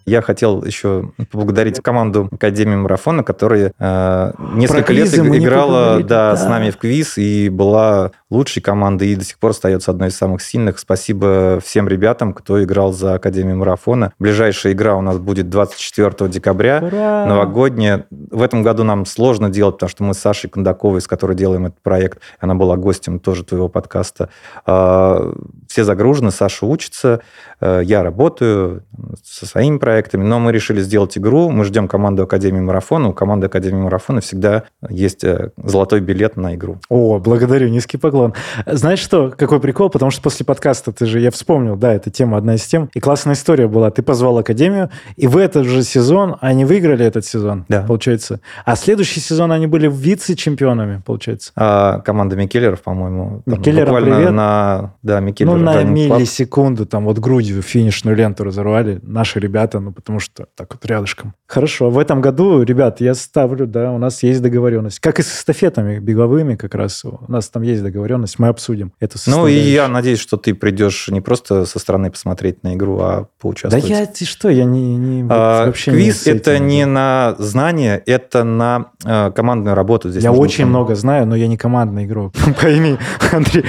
Я 0.10 0.24
хотел 0.24 0.64
еще 0.64 1.12
поблагодарить 1.32 1.80
команду 1.82 2.30
Академии 2.32 2.76
марафона, 2.76 3.24
которая 3.24 3.74
э, 3.78 4.32
несколько 4.56 4.92
лет 4.92 5.14
играла 5.14 6.00
да, 6.00 6.32
да. 6.32 6.36
с 6.36 6.46
нами 6.48 6.72
в 6.72 6.78
квиз 6.78 7.20
и 7.20 7.50
была 7.50 8.12
лучшей 8.32 8.62
командой 8.62 9.10
и 9.10 9.16
до 9.16 9.24
сих 9.24 9.38
пор 9.38 9.52
остается 9.52 9.92
одной 9.92 10.10
из 10.10 10.18
самых 10.18 10.42
сильных. 10.42 10.80
Спасибо 10.80 11.60
всем 11.64 11.88
ребятам, 11.88 12.34
кто 12.34 12.64
играл 12.64 12.92
за 12.92 13.16
Академию 13.16 13.58
марафона. 13.58 14.14
Ближайшая 14.18 14.74
игра 14.74 14.96
у 14.96 15.02
нас 15.02 15.20
будет 15.20 15.50
24 15.50 16.30
декабря, 16.30 16.80
Ура! 16.82 17.26
новогодняя. 17.28 18.08
В 18.10 18.42
этом 18.42 18.64
году 18.64 18.84
нам 18.84 19.06
сложно 19.06 19.50
делать, 19.50 19.76
потому 19.76 19.90
что 19.90 20.04
мы 20.04 20.14
с 20.16 20.20
Сашей 20.20 20.50
Кондаковой, 20.50 21.02
с 21.02 21.08
которой 21.08 21.36
делаем 21.36 21.68
этот 21.68 21.82
проект, 21.82 22.20
она 22.40 22.56
была 22.56 22.78
гостем 22.78 23.20
тоже 23.20 23.44
твоего 23.44 23.70
подкаста. 23.70 24.30
Э, 24.66 25.34
все 25.80 25.86
загружены, 25.86 26.32
Саша 26.32 26.66
учится, 26.66 27.22
э, 27.62 27.82
я 27.86 28.04
работаю 28.04 28.84
со 29.24 29.46
своими 29.46 29.78
проектами 29.78 30.26
но 30.26 30.38
мы 30.38 30.52
решили 30.52 30.82
сделать 30.82 31.18
игру. 31.18 31.50
Мы 31.50 31.64
ждем 31.64 31.88
команду 31.88 32.24
Академии 32.24 32.60
Марафона. 32.60 33.10
У 33.10 33.14
команды 33.14 33.46
Академии 33.48 33.84
Марафона 33.84 34.20
всегда 34.20 34.64
есть 34.90 35.24
э, 35.24 35.52
золотой 35.56 36.02
билет 36.02 36.36
на 36.36 36.56
игру. 36.56 36.80
О, 36.90 37.18
благодарю, 37.20 37.70
низкий 37.70 37.96
поклон. 37.96 38.34
Знаешь 38.66 39.00
что, 39.00 39.34
какой 39.38 39.62
прикол? 39.62 39.90
Потому 39.90 40.12
что 40.12 40.22
после 40.22 40.46
подкаста 40.46 40.92
ты 40.92 41.06
же, 41.06 41.22
я 41.22 41.32
вспомнил, 41.32 41.78
да, 41.78 41.94
эта 41.94 42.12
тема 42.12 42.38
одна 42.38 42.56
из 42.56 42.66
тем. 42.66 42.90
И 42.94 43.00
классная 43.00 43.36
история 43.36 43.68
была. 43.70 43.90
Ты 43.90 44.02
позвал 44.02 44.38
Академию, 44.38 44.90
и 45.16 45.28
в 45.28 45.38
этот 45.38 45.66
же 45.66 45.84
сезон 45.84 46.36
они 46.42 46.66
выиграли 46.66 47.06
этот 47.06 47.26
сезон, 47.26 47.66
да. 47.70 47.84
получается. 47.84 48.42
А 48.66 48.76
следующий 48.76 49.22
сезон 49.22 49.54
они 49.54 49.68
были 49.68 49.88
вице-чемпионами, 49.90 51.02
получается. 51.06 51.54
А, 51.56 52.00
команда 52.00 52.36
Микеллеров, 52.36 52.82
по-моему. 52.82 53.44
Микеллеров, 53.46 54.04
привет. 54.04 54.32
на... 54.32 54.94
Да, 55.04 55.22
Микеллеров. 55.22 55.60
Ну, 55.60 55.66
на 55.74 55.84
миллисекунду, 55.84 56.86
там 56.86 57.06
вот 57.06 57.20
грудью 57.20 57.62
финишную 57.62 58.16
ленту 58.16 58.44
разорвали 58.44 59.00
наши 59.04 59.40
ребята, 59.40 59.80
ну, 59.80 59.92
потому 59.92 60.20
что 60.20 60.48
так 60.56 60.74
вот 60.74 60.86
рядышком. 60.86 61.34
Хорошо, 61.48 61.90
в 61.90 61.98
этом 61.98 62.22
году, 62.22 62.64
ребят, 62.64 63.02
я 63.02 63.14
ставлю, 63.14 63.68
да, 63.68 63.92
у 63.92 63.98
нас 63.98 64.24
есть 64.24 64.42
договоренность. 64.42 65.00
Как 65.00 65.20
и 65.20 65.24
с 65.24 65.34
эстафетами 65.34 66.00
беговыми 66.00 66.56
как 66.56 66.76
раз. 66.76 67.06
У 67.06 67.20
нас 67.28 67.50
там 67.50 67.64
есть 67.64 67.82
договоренность, 67.82 68.40
мы 68.40 68.48
обсудим 68.50 68.94
эту 69.00 69.18
Ну, 69.28 69.48
и 69.48 69.54
я 69.54 69.88
надеюсь, 69.88 70.20
что 70.20 70.38
ты 70.38 70.54
придешь 70.54 71.08
не 71.10 71.22
просто 71.22 71.66
со 71.66 71.80
стороны 71.80 72.12
посмотреть 72.12 72.64
на 72.64 72.76
игру, 72.76 73.00
а 73.00 73.28
поучаствовать. 73.40 73.88
Да 73.88 74.00
я, 74.00 74.06
ты 74.06 74.26
что, 74.26 74.50
я 74.50 74.66
не... 74.66 74.98
не 74.98 75.28
а, 75.30 75.68
вообще 75.68 75.92
квиз 75.92 76.26
не 76.26 76.32
это 76.34 76.60
не 76.60 76.86
на 76.86 77.36
знание, 77.38 78.02
это 78.06 78.44
на 78.44 78.92
э, 79.06 79.32
командную 79.32 79.76
работу. 79.76 80.10
Здесь 80.10 80.24
я 80.24 80.32
очень 80.32 80.66
много 80.66 80.90
много 80.90 80.96
знаю, 80.96 81.28
но 81.28 81.36
я 81.36 81.48
не 81.48 81.58
командный 81.58 82.06
игрок. 82.06 82.34
Пойми, 82.62 82.98
Андрей. 83.32 83.66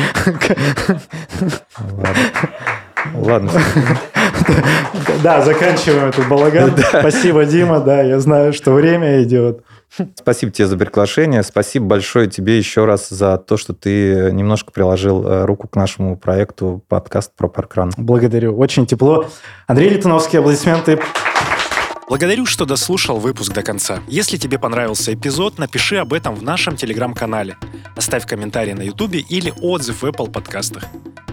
Ладно. 3.14 3.50
Да, 5.22 5.42
заканчиваем 5.42 6.08
этот 6.08 6.28
балаган. 6.28 6.74
Спасибо, 6.76 7.44
Дима. 7.44 7.80
Да, 7.80 8.02
я 8.02 8.20
знаю, 8.20 8.52
что 8.52 8.72
время 8.72 9.22
идет. 9.22 9.62
Спасибо 10.14 10.52
тебе 10.52 10.66
за 10.66 10.76
приглашение. 10.76 11.42
Спасибо 11.42 11.86
большое 11.86 12.28
тебе 12.28 12.56
еще 12.56 12.84
раз 12.84 13.08
за 13.08 13.36
то, 13.38 13.56
что 13.56 13.74
ты 13.74 14.30
немножко 14.32 14.70
приложил 14.72 15.26
э, 15.26 15.44
руку 15.44 15.68
к 15.68 15.76
нашему 15.76 16.16
проекту 16.16 16.82
подкаст 16.88 17.32
про 17.36 17.48
паркран. 17.48 17.92
Благодарю. 17.96 18.56
Очень 18.56 18.86
тепло. 18.86 19.26
Андрей 19.66 19.90
Литуновский, 19.90 20.38
аплодисменты. 20.38 21.00
Благодарю, 22.08 22.46
что 22.46 22.64
дослушал 22.64 23.18
выпуск 23.18 23.52
до 23.52 23.62
конца. 23.62 24.00
Если 24.08 24.36
тебе 24.36 24.58
понравился 24.58 25.12
эпизод, 25.14 25.58
напиши 25.58 25.96
об 25.96 26.12
этом 26.12 26.34
в 26.34 26.42
нашем 26.42 26.76
телеграм-канале. 26.76 27.56
Оставь 27.96 28.26
комментарий 28.26 28.72
на 28.74 28.82
ютубе 28.82 29.20
или 29.20 29.52
отзыв 29.60 30.02
в 30.02 30.06
Apple 30.06 30.30
подкастах. 30.30 30.84